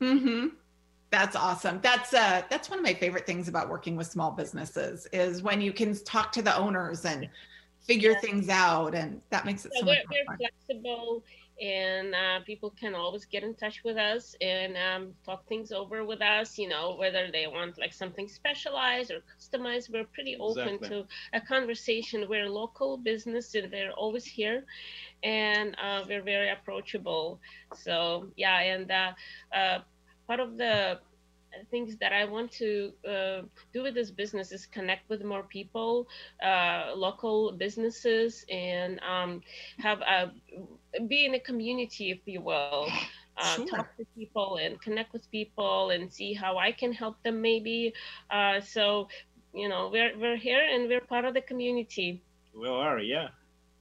Mm-hmm. 0.00 0.48
That's 1.10 1.36
awesome. 1.36 1.80
That's 1.82 2.12
uh 2.12 2.42
that's 2.50 2.68
one 2.68 2.78
of 2.78 2.84
my 2.84 2.94
favorite 2.94 3.26
things 3.26 3.48
about 3.48 3.68
working 3.68 3.96
with 3.96 4.06
small 4.06 4.30
businesses 4.30 5.06
is 5.12 5.42
when 5.42 5.60
you 5.60 5.72
can 5.72 5.94
talk 6.04 6.32
to 6.32 6.42
the 6.42 6.54
owners 6.56 7.04
and 7.04 7.28
figure 7.88 8.12
yeah. 8.12 8.20
things 8.20 8.48
out 8.48 8.94
and 8.94 9.20
that 9.30 9.44
makes 9.46 9.64
it 9.64 9.72
so, 9.72 9.80
so 9.80 9.86
we're, 9.86 10.02
we're 10.10 10.36
flexible 10.36 11.24
and 11.60 12.14
uh, 12.14 12.38
people 12.44 12.70
can 12.78 12.94
always 12.94 13.24
get 13.24 13.42
in 13.42 13.54
touch 13.54 13.82
with 13.82 13.96
us 13.96 14.36
and 14.40 14.76
um, 14.76 15.08
talk 15.24 15.44
things 15.48 15.72
over 15.72 16.04
with 16.04 16.20
us 16.20 16.58
you 16.58 16.68
know 16.68 16.94
whether 16.96 17.30
they 17.32 17.46
want 17.46 17.78
like 17.78 17.92
something 17.92 18.28
specialized 18.28 19.10
or 19.10 19.20
customized 19.34 19.90
we're 19.90 20.04
pretty 20.04 20.36
open 20.38 20.74
exactly. 20.74 20.88
to 20.88 21.06
a 21.32 21.40
conversation 21.40 22.26
we're 22.28 22.44
a 22.44 22.52
local 22.52 22.98
business 22.98 23.54
and 23.54 23.72
they're 23.72 23.92
always 23.92 24.24
here 24.24 24.64
and 25.24 25.74
uh, 25.82 26.04
we're 26.06 26.22
very 26.22 26.50
approachable 26.50 27.40
so 27.74 28.28
yeah 28.36 28.60
and 28.60 28.90
uh, 28.90 29.12
uh 29.56 29.78
part 30.26 30.40
of 30.40 30.58
the 30.58 31.00
things 31.70 31.96
that 31.96 32.12
I 32.12 32.24
want 32.24 32.52
to 32.52 32.92
uh, 33.08 33.42
do 33.72 33.82
with 33.82 33.94
this 33.94 34.10
business 34.10 34.52
is 34.52 34.66
connect 34.66 35.08
with 35.08 35.24
more 35.24 35.42
people, 35.42 36.08
uh, 36.44 36.92
local 36.94 37.52
businesses, 37.52 38.44
and 38.50 39.00
um, 39.00 39.42
have 39.78 40.00
a 40.00 40.32
be 41.06 41.26
in 41.26 41.34
a 41.34 41.40
community, 41.40 42.10
if 42.10 42.20
you 42.26 42.40
will. 42.40 42.88
uh, 43.38 43.56
sure. 43.56 43.66
talk 43.66 43.96
to 43.96 44.06
people 44.16 44.58
and 44.60 44.80
connect 44.80 45.12
with 45.12 45.30
people 45.30 45.90
and 45.90 46.12
see 46.12 46.32
how 46.32 46.58
I 46.58 46.72
can 46.72 46.92
help 46.92 47.22
them 47.22 47.40
maybe. 47.40 47.92
Uh, 48.30 48.60
so, 48.60 49.08
you 49.54 49.68
know, 49.68 49.90
we're, 49.92 50.16
we're 50.18 50.36
here 50.36 50.62
and 50.62 50.88
we're 50.88 51.00
part 51.00 51.24
of 51.24 51.34
the 51.34 51.40
community. 51.40 52.22
We 52.54 52.68
are, 52.68 52.98
yeah. 52.98 53.28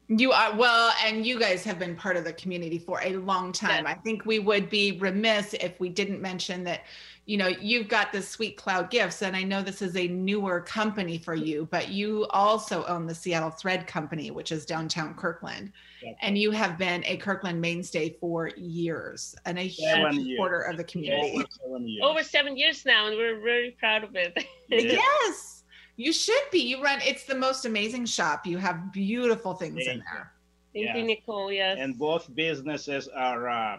You 0.10 0.32
are 0.32 0.56
well, 0.56 0.94
and 1.04 1.26
you 1.26 1.38
guys 1.38 1.66
have 1.66 1.80
been 1.80 1.94
part 1.94 2.16
of 2.16 2.24
the 2.24 2.32
community 2.32 2.80
for 2.80 3.02
a 3.04 3.18
long 3.18 3.52
time. 3.52 3.84
Yes. 3.86 3.98
I 3.98 4.02
think 4.02 4.26
we 4.26 4.40
would 4.40 4.70
be 4.70 4.94
remiss 5.00 5.54
if 5.56 5.78
we 5.82 5.90
didn't 5.90 6.22
mention 6.22 6.64
that, 6.64 6.84
you 7.28 7.36
know, 7.36 7.48
you've 7.48 7.90
got 7.90 8.14
the 8.14 8.22
Sweet 8.22 8.56
Cloud 8.56 8.90
Gifts, 8.90 9.22
and 9.22 9.36
I 9.36 9.44
know 9.44 9.62
this 9.62 9.82
is 9.82 9.98
a 9.98 10.08
newer 10.08 10.62
company 10.62 11.18
for 11.18 11.36
you, 11.36 11.68
but 11.70 11.90
you 11.90 12.26
also 12.30 12.86
own 12.86 13.06
the 13.06 13.14
Seattle 13.14 13.50
Thread 13.50 13.86
Company, 13.86 14.32
which 14.32 14.54
is 14.54 14.66
downtown 14.66 15.14
Kirkland, 15.14 15.74
yes. 16.02 16.16
and 16.22 16.38
you 16.38 16.52
have 16.52 16.78
been 16.78 17.04
a 17.06 17.18
Kirkland 17.18 17.60
mainstay 17.60 18.16
for 18.22 18.48
years 18.56 19.36
and 19.46 19.60
a 19.60 19.68
huge 19.68 20.16
supporter 20.16 20.62
of 20.62 20.78
the 20.78 20.86
community. 20.86 21.34
Over 21.36 21.46
seven, 21.52 21.98
Over 22.02 22.24
seven 22.24 22.56
years 22.56 22.86
now, 22.86 23.08
and 23.08 23.18
we're 23.18 23.42
very 23.42 23.72
proud 23.72 24.06
of 24.06 24.16
it. 24.16 24.46
yes. 24.70 25.66
You 25.98 26.14
should 26.14 26.44
be. 26.50 26.60
You 26.60 26.82
run. 26.82 27.00
It's 27.04 27.26
the 27.26 27.36
most 27.36 27.66
amazing 27.66 28.06
shop. 28.06 28.48
You 28.48 28.58
have 28.58 28.94
beautiful 28.94 29.54
things 29.54 29.84
Thank 29.84 29.90
in 29.90 30.04
there. 30.14 30.32
Thank 30.74 30.86
yes. 30.86 30.96
you, 30.96 31.04
Nicole. 31.04 31.52
Yes. 31.52 31.78
And 31.78 31.98
both 31.98 32.34
businesses 32.36 33.10
are 33.10 33.50
uh, 33.50 33.78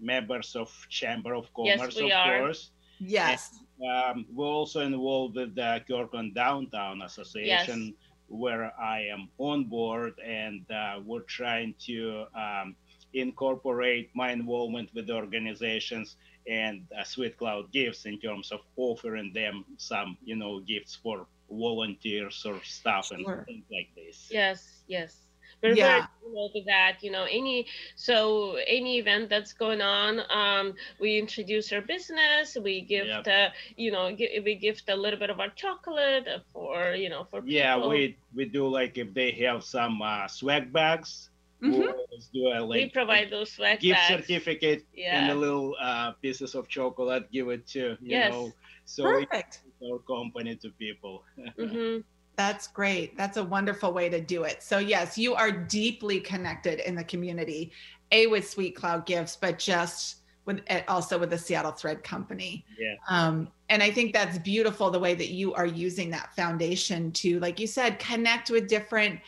members 0.00 0.56
of 0.56 0.74
Chamber 0.88 1.34
of 1.34 1.52
Commerce, 1.54 1.94
yes, 1.94 1.96
we 1.96 2.10
of 2.10 2.18
are. 2.18 2.38
course. 2.40 2.70
Yes. 2.98 3.60
And, 3.80 4.18
um, 4.18 4.26
we're 4.32 4.46
also 4.46 4.80
involved 4.80 5.36
with 5.36 5.54
the 5.54 5.82
Kirkland 5.88 6.34
Downtown 6.34 7.02
Association, 7.02 7.86
yes. 7.86 7.94
where 8.26 8.72
I 8.80 9.02
am 9.02 9.28
on 9.38 9.64
board, 9.64 10.14
and 10.24 10.64
uh, 10.70 11.00
we're 11.04 11.20
trying 11.20 11.74
to 11.86 12.24
um, 12.34 12.74
incorporate 13.14 14.10
my 14.14 14.32
involvement 14.32 14.90
with 14.94 15.06
the 15.06 15.14
organizations 15.14 16.16
and 16.48 16.86
uh, 16.98 17.04
Sweet 17.04 17.36
Cloud 17.36 17.70
gifts 17.72 18.06
in 18.06 18.18
terms 18.18 18.50
of 18.52 18.60
offering 18.76 19.32
them 19.32 19.64
some, 19.76 20.16
you 20.24 20.34
know, 20.34 20.60
gifts 20.60 20.96
for 20.96 21.26
volunteers 21.50 22.44
or 22.44 22.60
staff 22.64 23.06
sure. 23.06 23.16
and 23.16 23.46
things 23.46 23.64
like 23.70 23.88
this. 23.94 24.28
Yes, 24.30 24.82
yes. 24.86 25.27
We're 25.62 25.74
yeah. 25.74 25.84
very 25.84 26.06
involved 26.26 26.54
with 26.54 26.66
that. 26.66 26.98
You 27.02 27.10
know, 27.10 27.24
any 27.24 27.66
so 27.96 28.56
any 28.66 28.98
event 28.98 29.28
that's 29.28 29.52
going 29.52 29.80
on, 29.80 30.20
um, 30.30 30.74
we 31.00 31.18
introduce 31.18 31.72
our 31.72 31.80
business. 31.80 32.56
We 32.62 32.82
gift, 32.82 33.26
yep. 33.26 33.26
uh, 33.26 33.54
you 33.76 33.90
know, 33.90 34.14
we 34.44 34.54
gift 34.54 34.88
a 34.88 34.96
little 34.96 35.18
bit 35.18 35.30
of 35.30 35.40
our 35.40 35.50
chocolate 35.50 36.28
for 36.52 36.94
you 36.94 37.08
know 37.08 37.26
for 37.30 37.42
yeah. 37.44 37.74
People. 37.74 37.90
We 37.90 38.16
we 38.34 38.44
do 38.44 38.68
like 38.68 38.98
if 38.98 39.14
they 39.14 39.32
have 39.46 39.64
some 39.64 40.00
uh, 40.02 40.28
swag 40.28 40.72
bags. 40.72 41.30
Mm-hmm. 41.60 41.90
Do 42.32 42.52
a, 42.54 42.62
like, 42.62 42.68
we 42.68 42.88
provide 42.90 43.30
those 43.30 43.50
swag 43.50 43.78
bags, 43.78 43.82
gift 43.82 43.98
bags. 43.98 44.22
certificate 44.22 44.86
yeah. 44.94 45.22
and 45.22 45.32
a 45.32 45.34
little 45.34 45.74
uh, 45.80 46.12
pieces 46.22 46.54
of 46.54 46.68
chocolate. 46.68 47.32
Give 47.32 47.48
it 47.48 47.66
to 47.74 47.98
you 48.00 48.14
yes. 48.14 48.32
know. 48.32 48.52
So 48.84 49.02
Perfect 49.02 49.62
our 49.82 49.98
company 49.98 50.56
to 50.56 50.70
people. 50.70 51.24
mm-hmm. 51.58 52.00
That's 52.38 52.68
great. 52.68 53.16
That's 53.16 53.36
a 53.36 53.42
wonderful 53.42 53.92
way 53.92 54.08
to 54.08 54.20
do 54.20 54.44
it. 54.44 54.62
So, 54.62 54.78
yes, 54.78 55.18
you 55.18 55.34
are 55.34 55.50
deeply 55.50 56.20
connected 56.20 56.78
in 56.88 56.94
the 56.94 57.02
community, 57.02 57.72
A, 58.12 58.28
with 58.28 58.48
Sweet 58.48 58.76
Cloud 58.76 59.06
Gifts, 59.06 59.34
but 59.34 59.58
just 59.58 60.18
with 60.44 60.60
eh, 60.68 60.82
also 60.86 61.18
with 61.18 61.30
the 61.30 61.36
Seattle 61.36 61.72
Thread 61.72 62.04
Company. 62.04 62.64
Yeah. 62.78 62.94
Um, 63.08 63.48
and 63.70 63.82
I 63.82 63.90
think 63.90 64.12
that's 64.12 64.38
beautiful 64.38 64.88
the 64.88 65.00
way 65.00 65.16
that 65.16 65.30
you 65.30 65.52
are 65.54 65.66
using 65.66 66.10
that 66.10 66.32
foundation 66.36 67.10
to, 67.12 67.40
like 67.40 67.58
you 67.58 67.66
said, 67.66 67.98
connect 67.98 68.50
with 68.50 68.68
different 68.68 69.18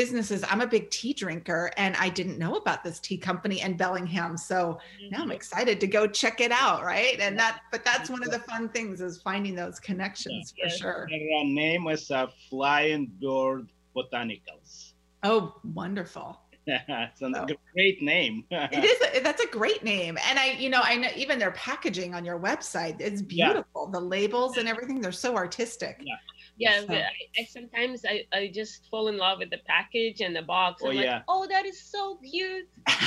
businesses. 0.00 0.42
I'm 0.48 0.62
a 0.62 0.66
big 0.66 0.88
tea 0.88 1.12
drinker 1.12 1.70
and 1.76 1.94
I 1.96 2.08
didn't 2.08 2.38
know 2.38 2.54
about 2.54 2.82
this 2.82 3.00
tea 3.00 3.18
company 3.18 3.60
in 3.60 3.76
Bellingham. 3.76 4.34
So 4.38 4.78
now 5.10 5.18
I'm 5.18 5.24
mm-hmm. 5.24 5.32
excited 5.32 5.78
to 5.78 5.86
go 5.86 6.06
check 6.06 6.40
it 6.40 6.50
out. 6.50 6.84
Right. 6.84 7.20
And 7.20 7.38
that, 7.38 7.60
but 7.70 7.84
that's 7.84 8.08
one 8.08 8.22
of 8.22 8.30
the 8.30 8.38
fun 8.38 8.70
things 8.70 9.02
is 9.02 9.20
finding 9.20 9.54
those 9.54 9.78
connections 9.78 10.54
yeah. 10.56 10.70
for 10.70 10.74
sure. 10.74 11.02
Our 11.02 11.44
name 11.44 11.86
is 11.88 12.10
uh, 12.10 12.28
Flying 12.48 13.12
Bird 13.20 13.68
Botanicals. 13.94 14.92
Oh, 15.22 15.56
wonderful. 15.74 16.40
it's 16.66 17.20
a 17.20 17.46
great 17.74 18.00
name. 18.00 18.44
it 18.50 18.82
is. 18.82 19.18
A, 19.18 19.20
that's 19.20 19.42
a 19.42 19.48
great 19.48 19.82
name, 19.82 20.18
and 20.28 20.38
I, 20.38 20.52
you 20.52 20.68
know, 20.68 20.80
I 20.82 20.96
know 20.96 21.08
even 21.16 21.38
their 21.38 21.50
packaging 21.52 22.14
on 22.14 22.24
your 22.24 22.38
website 22.38 23.00
is 23.00 23.22
beautiful. 23.22 23.90
Yeah. 23.92 23.98
The 23.98 24.04
labels 24.04 24.56
and 24.56 24.68
everything, 24.72 25.00
they're 25.00 25.12
so 25.12 25.36
artistic. 25.36 26.00
Yeah, 26.02 26.14
yeah 26.60 26.80
so. 26.86 26.94
I, 26.94 27.10
I, 27.38 27.44
sometimes 27.44 28.04
I, 28.06 28.24
I 28.32 28.50
just 28.52 28.86
fall 28.90 29.08
in 29.08 29.16
love 29.16 29.38
with 29.38 29.50
the 29.50 29.58
package 29.66 30.20
and 30.20 30.36
the 30.36 30.42
box. 30.42 30.82
Oh, 30.84 30.90
I'm 30.90 30.96
yeah. 30.96 31.14
like 31.14 31.22
oh 31.28 31.46
that 31.48 31.66
is 31.66 31.80
so 31.80 32.18
cute. 32.22 32.68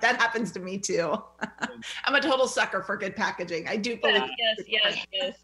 That 0.00 0.16
happens 0.16 0.52
to 0.52 0.60
me 0.60 0.78
too. 0.78 1.12
I'm 2.04 2.14
a 2.14 2.20
total 2.20 2.46
sucker 2.46 2.84
for 2.84 2.96
good 2.96 3.16
packaging. 3.16 3.66
I 3.66 3.76
do 3.76 3.96
believe 3.96 4.22
yes 4.38 4.58
yes 4.68 5.06
yes. 5.12 5.36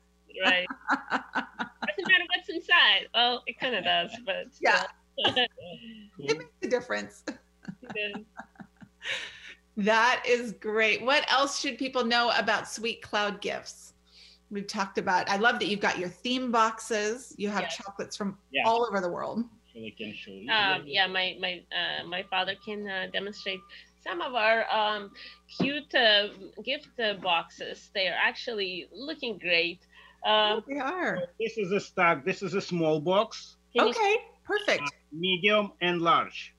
Right. 0.45 0.67
Doesn't 1.11 2.09
matter 2.09 2.25
what's 2.29 2.49
inside. 2.49 3.09
Well 3.13 3.43
it 3.49 3.59
kind 3.59 3.75
of 3.75 3.83
does 3.83 4.13
but 4.25 4.47
yeah. 4.61 4.85
It 5.19 6.39
makes 6.39 6.45
a 6.63 6.69
difference. 6.69 7.25
That 9.77 10.23
is 10.27 10.53
great. 10.53 11.03
What 11.03 11.31
else 11.31 11.59
should 11.59 11.77
people 11.77 12.05
know 12.05 12.31
about 12.39 12.69
sweet 12.69 13.03
cloud 13.03 13.41
gifts 13.41 13.95
we've 14.51 14.67
talked 14.67 14.99
about. 14.99 15.29
I 15.29 15.37
love 15.37 15.59
that 15.59 15.67
you've 15.67 15.81
got 15.81 15.99
your 15.99 16.09
theme 16.09 16.51
boxes. 16.51 17.35
You 17.37 17.49
have 17.49 17.63
yes. 17.63 17.77
chocolates 17.77 18.17
from 18.17 18.39
all 18.65 18.87
over 18.87 19.01
the 19.01 19.11
world. 19.11 19.45
Um, 20.51 20.85
yeah 20.87 21.07
my 21.07 21.37
my 21.39 21.63
uh, 21.71 22.07
my 22.07 22.23
father 22.31 22.55
can 22.65 22.89
uh, 22.89 23.09
demonstrate 23.13 23.61
some 24.03 24.23
of 24.23 24.35
our 24.35 24.65
um, 24.73 25.11
cute 25.59 25.95
uh, 25.95 26.29
gift 26.65 26.99
uh, 26.99 27.15
boxes. 27.15 27.91
They 27.95 28.09
are 28.09 28.17
actually 28.19 28.89
looking 28.93 29.37
great. 29.39 29.81
Um, 30.25 30.65
they 30.67 30.79
are. 30.79 31.19
This 31.39 31.59
is 31.59 31.73
a 31.73 31.81
stock 31.81 32.25
this 32.25 32.43
is 32.43 32.55
a 32.55 32.61
small 32.61 33.01
box. 33.01 33.57
Okay 33.79 34.17
perfect. 34.47 34.83
Uh, 34.83 34.91
medium 35.13 35.73
and 35.81 36.01
large 36.01 36.55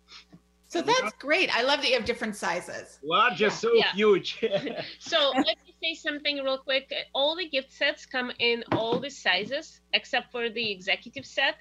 so 0.78 0.84
that's 0.84 1.14
great. 1.18 1.56
I 1.56 1.64
love 1.64 1.82
that 1.82 1.90
you 1.90 1.96
have 1.96 2.06
different 2.06 2.36
sizes. 2.36 3.00
Large 3.04 3.42
is 3.42 3.54
so 3.54 3.74
yeah. 3.74 3.92
huge. 3.94 4.40
so 5.00 5.32
let 5.36 5.58
me 5.66 5.76
say 5.82 5.94
something 5.94 6.38
real 6.44 6.58
quick. 6.58 6.94
All 7.14 7.36
the 7.36 7.48
gift 7.48 7.72
sets 7.72 8.06
come 8.06 8.32
in 8.40 8.64
all 8.72 9.00
the 9.00 9.10
sizes 9.10 9.82
except 9.94 10.32
for 10.32 10.50
the 10.50 10.72
executive 10.72 11.26
set. 11.26 11.56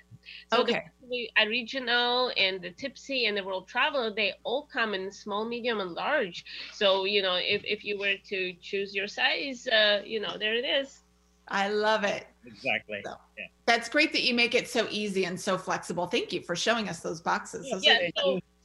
So 0.53 0.63
okay. 0.63 0.83
the, 1.03 1.09
the 1.09 1.47
original 1.47 2.33
and 2.37 2.61
the 2.61 2.71
tipsy 2.71 3.27
and 3.27 3.37
the 3.37 3.45
world 3.45 3.69
traveler, 3.69 4.13
they 4.13 4.35
all 4.43 4.69
come 4.73 4.95
in 4.95 5.13
small, 5.13 5.45
medium, 5.45 5.81
and 5.81 5.93
large. 5.93 6.45
So 6.73 7.05
you 7.05 7.23
know, 7.23 7.37
if 7.37 7.63
if 7.65 7.85
you 7.85 7.99
were 7.99 8.17
to 8.29 8.53
choose 8.61 8.95
your 8.95 9.09
size, 9.09 9.67
uh, 9.69 10.03
you 10.05 10.21
know, 10.21 10.37
there 10.39 10.55
it 10.55 10.65
is. 10.65 11.03
I 11.49 11.69
love 11.69 12.05
it. 12.05 12.27
Exactly. 12.45 13.03
So, 13.05 13.15
yeah. 13.39 13.45
That's 13.67 13.89
great 13.89 14.13
that 14.13 14.23
you 14.23 14.35
make 14.35 14.55
it 14.55 14.69
so 14.69 14.89
easy 14.91 15.25
and 15.25 15.41
so 15.41 15.57
flexible. 15.57 16.07
Thank 16.07 16.33
you 16.33 16.43
for 16.43 16.57
showing 16.57 16.89
us 16.89 17.01
those 17.01 17.21
boxes. 17.21 17.71
Those 17.71 17.85
yeah, 17.85 17.99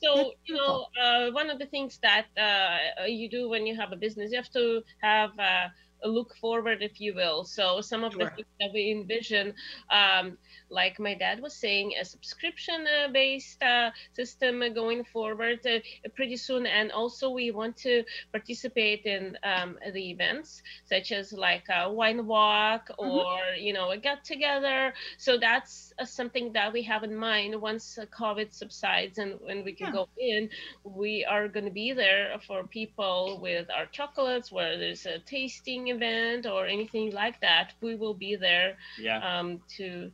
so, 0.04 0.34
you 0.46 0.56
know 0.56 0.86
uh, 1.02 1.32
one 1.32 1.50
of 1.50 1.60
the 1.60 1.66
things 1.66 2.00
that 2.02 2.26
uh, 2.38 3.06
you 3.06 3.30
do 3.30 3.50
when 3.50 3.66
you 3.66 3.76
have 3.76 3.92
a 3.92 3.96
business 3.96 4.32
you 4.32 4.38
have 4.38 4.52
to 4.52 4.82
have 5.02 5.32
uh, 5.40 5.68
look 6.04 6.36
forward, 6.38 6.82
if 6.82 7.00
you 7.00 7.14
will. 7.14 7.44
So 7.44 7.82
some 7.82 8.04
of 8.04 8.14
sure. 8.14 8.26
the 8.26 8.30
things 8.36 8.48
that 8.60 8.72
we 8.74 8.92
envision, 8.92 9.54
um, 9.90 10.38
like 10.70 11.00
my 11.00 11.14
dad 11.14 11.42
was 11.42 11.54
saying, 11.54 11.94
a 12.00 12.06
subscription-based 12.06 13.62
uh, 13.64 13.92
system 14.14 14.64
going 14.74 15.04
forward 15.04 15.60
uh, 15.66 15.80
pretty 16.16 16.38
soon, 16.38 16.66
and 16.66 16.92
also 16.92 17.30
we 17.30 17.52
want 17.52 17.78
to 17.78 18.04
participate 18.32 19.06
in 19.06 19.38
um, 19.44 19.78
the 19.94 20.12
events 20.12 20.62
such 20.86 21.12
as 21.12 21.34
like 21.34 21.66
a 21.70 21.92
wine 21.92 22.26
walk 22.26 22.90
mm-hmm. 22.90 23.10
or 23.10 23.26
mm-hmm. 23.26 23.64
you 23.64 23.74
know 23.74 23.92
a 23.92 23.98
get 23.98 24.24
together. 24.24 24.94
So 25.18 25.38
that's 25.38 25.94
uh, 26.00 26.06
something 26.06 26.54
that 26.54 26.74
we 26.74 26.82
have 26.84 27.04
in 27.04 27.16
mind 27.16 27.60
once 27.62 28.00
COVID 28.18 28.54
subsides 28.54 29.18
and 29.18 29.40
when 29.42 29.64
we 29.64 29.74
can 29.74 29.88
yeah. 29.88 29.94
go 29.94 30.10
in, 30.18 30.50
we 30.84 31.26
are 31.26 31.48
going 31.48 31.66
to 31.66 31.72
be 31.72 31.94
there 31.94 32.40
for 32.48 32.64
people 32.66 33.40
with 33.42 33.68
our 33.76 33.86
chocolates 33.88 34.52
where 34.52 34.78
there's 34.78 35.06
a 35.06 35.20
tasting 35.20 35.91
event 35.92 36.46
or 36.46 36.66
anything 36.66 37.12
like 37.12 37.40
that, 37.42 37.74
we 37.82 37.96
will 37.96 38.14
be 38.14 38.36
there 38.36 38.78
yeah. 39.00 39.20
um, 39.40 39.62
to 39.78 40.12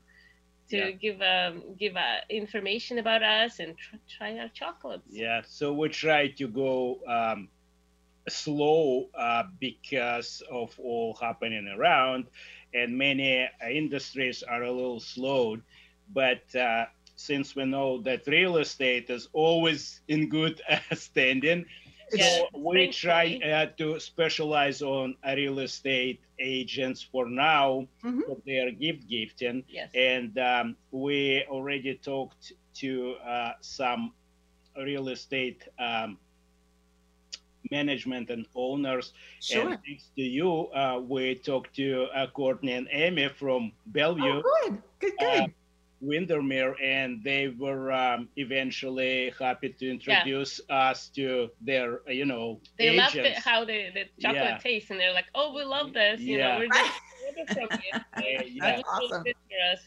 to 0.70 0.78
yeah. 0.78 0.92
give 0.92 1.22
um, 1.22 1.64
give 1.80 1.96
uh, 1.96 2.20
information 2.30 3.00
about 3.00 3.24
us 3.24 3.60
and 3.60 3.78
tr- 3.78 3.96
try 4.18 4.38
our 4.40 4.50
chocolates. 4.50 5.08
Yeah, 5.10 5.42
so 5.48 5.74
we 5.74 5.90
try 5.90 6.30
to 6.30 6.48
go 6.48 7.00
um, 7.08 7.50
slow 8.30 9.10
uh, 9.18 9.44
because 9.60 10.44
of 10.52 10.78
all 10.80 11.14
happening 11.16 11.68
around, 11.68 12.26
and 12.74 12.98
many 12.98 13.44
uh, 13.44 13.70
industries 13.70 14.44
are 14.44 14.64
a 14.64 14.72
little 14.72 15.00
slowed. 15.00 15.62
But 16.14 16.44
uh, 16.56 16.86
since 17.16 17.56
we 17.56 17.66
know 17.66 18.02
that 18.02 18.28
real 18.28 18.58
estate 18.58 19.10
is 19.10 19.28
always 19.34 20.02
in 20.08 20.30
good 20.30 20.62
standing, 20.94 21.66
so 22.10 22.48
we 22.56 22.88
try 22.90 23.40
uh, 23.44 23.66
to 23.78 24.00
specialize 24.00 24.82
on 24.82 25.16
real 25.26 25.60
estate 25.60 26.22
agents 26.40 27.02
for 27.02 27.28
now 27.28 27.88
mm-hmm. 28.04 28.22
for 28.22 28.38
their 28.46 28.72
gift 28.72 29.08
gifting. 29.08 29.64
Yes. 29.68 29.90
And 29.96 30.38
um, 30.38 30.76
we 30.92 31.44
already 31.50 31.96
talked 31.96 32.54
to 32.76 33.16
uh, 33.26 33.54
some 33.62 34.14
real 34.78 35.10
estate 35.10 35.64
um, 35.80 36.18
management 37.72 38.30
and 38.30 38.46
owners. 38.56 39.14
Sure. 39.40 39.70
And 39.70 39.80
thanks 39.86 40.10
to 40.16 40.22
you, 40.22 40.68
uh, 40.68 41.02
we 41.06 41.36
talked 41.36 41.76
to 41.76 42.08
uh, 42.16 42.28
Courtney 42.28 42.74
and 42.74 42.88
Amy 42.92 43.30
from 43.30 43.72
Bellevue. 43.88 44.42
Oh, 44.46 44.70
good, 44.70 44.82
good, 45.00 45.14
good. 45.20 45.54
Uh, 46.02 46.06
Windermere, 46.06 46.76
and 46.84 47.24
they 47.24 47.50
were 47.50 47.92
um, 47.92 48.30
eventually 48.38 49.34
happy 49.40 49.70
to 49.70 49.90
introduce 49.90 50.62
yeah. 50.70 50.90
us 50.90 51.10
to 51.10 51.50
their, 51.62 52.02
you 52.08 52.26
know, 52.26 52.60
they 52.78 52.90
agents. 52.90 53.16
loved 53.16 53.28
it, 53.28 53.38
how 53.38 53.66
the, 53.66 53.90
the 53.94 54.06
chocolate 54.22 54.44
yeah. 54.44 54.58
tastes, 54.58 54.92
and 54.92 55.00
they're 55.00 55.14
like, 55.14 55.26
"Oh, 55.36 55.54
we 55.54 55.64
love 55.64 55.94
this," 55.94 56.20
you 56.20 56.38
yeah. 56.38 56.58
know, 56.58 56.60
we're 56.60 57.46
just 57.46 57.54
from 57.54 57.80
you. 57.84 58.52
yeah. 58.64 58.82
awesome. 58.88 59.24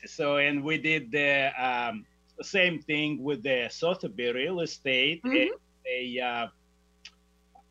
So, 0.06 0.36
and 0.38 0.62
we 0.62 0.78
did 0.78 1.10
the 1.10 1.52
um, 1.58 2.04
same 2.42 2.80
thing 2.82 3.22
with 3.22 3.42
the 3.42 3.68
Sotheby 3.70 4.32
real 4.32 4.60
estate. 4.60 5.22
Mm-hmm. 5.22 5.54
They 5.84 6.20
uh, 6.20 6.48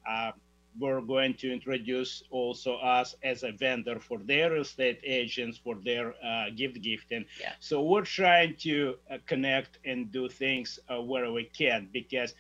uh, 0.10 0.32
were 0.77 1.01
going 1.01 1.34
to 1.36 1.51
introduce 1.51 2.23
also 2.29 2.75
us 2.75 3.15
as 3.23 3.43
a 3.43 3.51
vendor 3.51 3.99
for 3.99 4.19
their 4.19 4.55
estate 4.58 4.99
agents 5.03 5.58
for 5.58 5.75
their 5.84 6.13
uh, 6.23 6.49
gift 6.55 6.82
gifting. 6.82 7.25
Yeah. 7.39 7.53
So 7.60 7.82
we're 7.82 8.05
trying 8.05 8.55
to 8.58 8.95
uh, 9.10 9.17
connect 9.25 9.79
and 9.86 10.12
do 10.12 10.29
things 10.29 10.79
uh, 10.89 11.01
where 11.01 11.32
we 11.32 11.45
can 11.45 11.89
because 11.91 12.34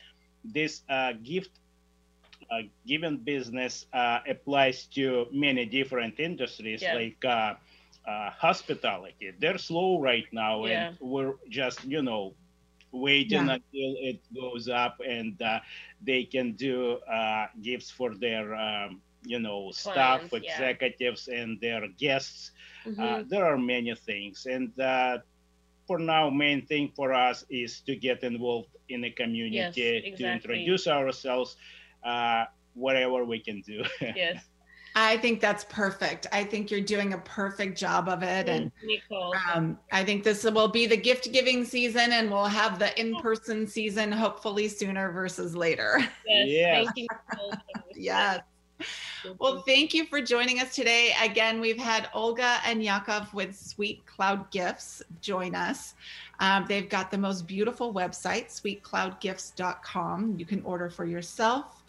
this 0.43 0.83
uh, 0.89 1.13
gift 1.23 1.51
uh, 2.51 2.61
given 2.87 3.17
business 3.17 3.85
uh, 3.93 4.19
applies 4.27 4.85
to 4.85 5.27
many 5.31 5.65
different 5.65 6.19
industries 6.19 6.81
yeah. 6.81 6.95
like 6.95 7.23
hospitality. 8.05 9.31
They're 9.39 9.59
slow 9.59 10.01
right 10.01 10.25
now, 10.31 10.65
yeah. 10.65 10.87
and 10.87 10.97
we're 10.99 11.33
just 11.49 11.83
you 11.85 12.01
know 12.01 12.33
waiting 12.91 13.47
yeah. 13.47 13.57
until 13.57 13.95
it 13.99 14.19
goes 14.33 14.67
up 14.67 14.97
and 15.05 15.41
uh, 15.41 15.59
they 16.01 16.23
can 16.23 16.53
do 16.53 16.93
uh, 17.11 17.47
gifts 17.61 17.89
for 17.91 18.15
their 18.15 18.55
um, 18.55 19.01
you 19.23 19.39
know 19.39 19.71
staff 19.71 20.29
Clients, 20.29 20.33
executives 20.33 21.29
yeah. 21.31 21.41
and 21.41 21.61
their 21.61 21.87
guests 21.99 22.51
uh, 22.85 22.89
mm-hmm. 22.89 23.27
there 23.27 23.45
are 23.45 23.57
many 23.57 23.93
things 23.95 24.47
and 24.49 24.77
uh, 24.79 25.17
for 25.85 25.99
now 25.99 26.29
main 26.29 26.65
thing 26.65 26.91
for 26.95 27.13
us 27.13 27.45
is 27.49 27.81
to 27.81 27.95
get 27.95 28.23
involved 28.23 28.69
in 28.87 29.01
the 29.01 29.11
community 29.11 29.81
yes, 29.81 30.01
exactly. 30.05 30.15
to 30.15 30.31
introduce 30.31 30.87
ourselves 30.87 31.57
uh, 32.03 32.45
whatever 32.73 33.25
we 33.25 33.39
can 33.39 33.61
do 33.61 33.83
yes 34.01 34.48
I 35.01 35.15
think 35.17 35.39
that's 35.39 35.63
perfect. 35.65 36.27
I 36.33 36.43
think 36.43 36.69
you're 36.69 36.81
doing 36.81 37.13
a 37.13 37.19
perfect 37.19 37.77
job 37.77 38.09
of 38.09 38.21
it. 38.21 38.49
And 38.49 38.69
um, 39.53 39.79
I 39.93 40.03
think 40.03 40.25
this 40.25 40.43
will 40.43 40.67
be 40.67 40.87
the 40.87 40.97
gift 40.97 41.31
giving 41.31 41.63
season 41.63 42.11
and 42.11 42.29
we'll 42.29 42.45
have 42.45 42.79
the 42.79 42.99
in 42.99 43.15
person 43.15 43.65
season 43.65 44.11
hopefully 44.11 44.67
sooner 44.67 45.11
versus 45.13 45.55
later. 45.55 45.99
Yes. 46.27 46.47
Yeah. 46.47 46.83
Thank 46.83 46.89
you. 46.97 47.07
yes. 47.95 48.41
Well, 49.39 49.61
thank 49.61 49.93
you 49.93 50.05
for 50.05 50.21
joining 50.21 50.59
us 50.59 50.75
today. 50.75 51.13
Again, 51.21 51.61
we've 51.61 51.79
had 51.79 52.09
Olga 52.13 52.59
and 52.65 52.83
Yakov 52.83 53.33
with 53.33 53.57
Sweet 53.57 54.05
Cloud 54.05 54.51
Gifts 54.51 55.01
join 55.21 55.55
us. 55.55 55.95
Um, 56.41 56.65
they've 56.67 56.89
got 56.89 57.09
the 57.09 57.17
most 57.17 57.47
beautiful 57.47 57.93
website, 57.93 58.47
sweetcloudgifts.com. 58.47 60.35
You 60.37 60.45
can 60.45 60.61
order 60.63 60.89
for 60.89 61.05
yourself. 61.05 61.83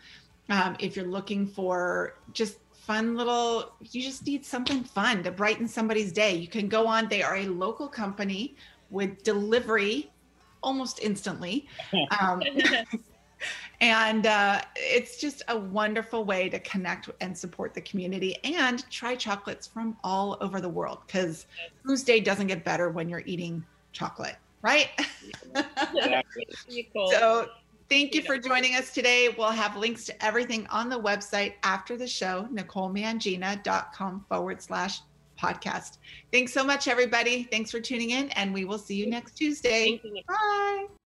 Um, 0.49 0.77
if 0.81 0.97
you're 0.97 1.07
looking 1.07 1.47
for 1.47 2.17
just 2.33 2.59
fun 2.91 3.15
little 3.15 3.77
you 3.93 4.03
just 4.03 4.27
need 4.27 4.45
something 4.45 4.83
fun 4.83 5.23
to 5.23 5.31
brighten 5.31 5.69
somebody's 5.69 6.11
day. 6.11 6.35
You 6.35 6.49
can 6.49 6.69
go 6.69 6.89
on 6.89 7.07
they 7.09 7.23
are 7.23 7.37
a 7.37 7.47
local 7.47 7.87
company 7.87 8.57
with 8.91 9.23
delivery 9.23 10.11
almost 10.61 10.99
instantly. 11.01 11.69
Um, 12.21 12.43
and 13.81 14.27
uh, 14.27 14.61
it's 14.77 15.17
just 15.19 15.43
a 15.49 15.57
wonderful 15.57 16.25
way 16.25 16.51
to 16.51 16.59
connect 16.59 17.09
and 17.23 17.37
support 17.37 17.73
the 17.73 17.81
community 17.81 18.37
and 18.45 18.85
try 18.91 19.15
chocolates 19.15 19.67
from 19.67 19.97
all 20.05 20.37
over 20.43 20.61
the 20.61 20.69
world 20.69 20.99
because 21.07 21.47
whose 21.83 22.03
day 22.03 22.21
doesn't 22.21 22.49
get 22.49 22.65
better 22.65 22.91
when 22.91 23.09
you're 23.09 23.23
eating 23.25 23.65
chocolate 23.93 24.37
right? 24.63 24.89
So 27.11 27.49
Thank 27.91 28.15
you 28.15 28.23
for 28.23 28.39
joining 28.39 28.77
us 28.77 28.95
today. 28.95 29.35
We'll 29.37 29.51
have 29.51 29.77
links 29.77 30.05
to 30.05 30.25
everything 30.25 30.65
on 30.69 30.89
the 30.89 31.01
website 31.01 31.55
after 31.65 31.97
the 31.97 32.07
show, 32.07 32.47
NicoleMangina.com 32.53 34.27
forward 34.29 34.63
slash 34.63 35.01
podcast. 35.37 35.99
Thanks 36.33 36.53
so 36.53 36.63
much, 36.63 36.87
everybody. 36.87 37.45
Thanks 37.51 37.73
for 37.73 37.81
tuning 37.81 38.11
in, 38.11 38.31
and 38.31 38.55
we 38.55 38.65
will 38.65 38.79
see 38.79 38.95
you 38.95 39.11
next 39.11 39.33
Tuesday. 39.33 40.01
Bye. 40.29 40.87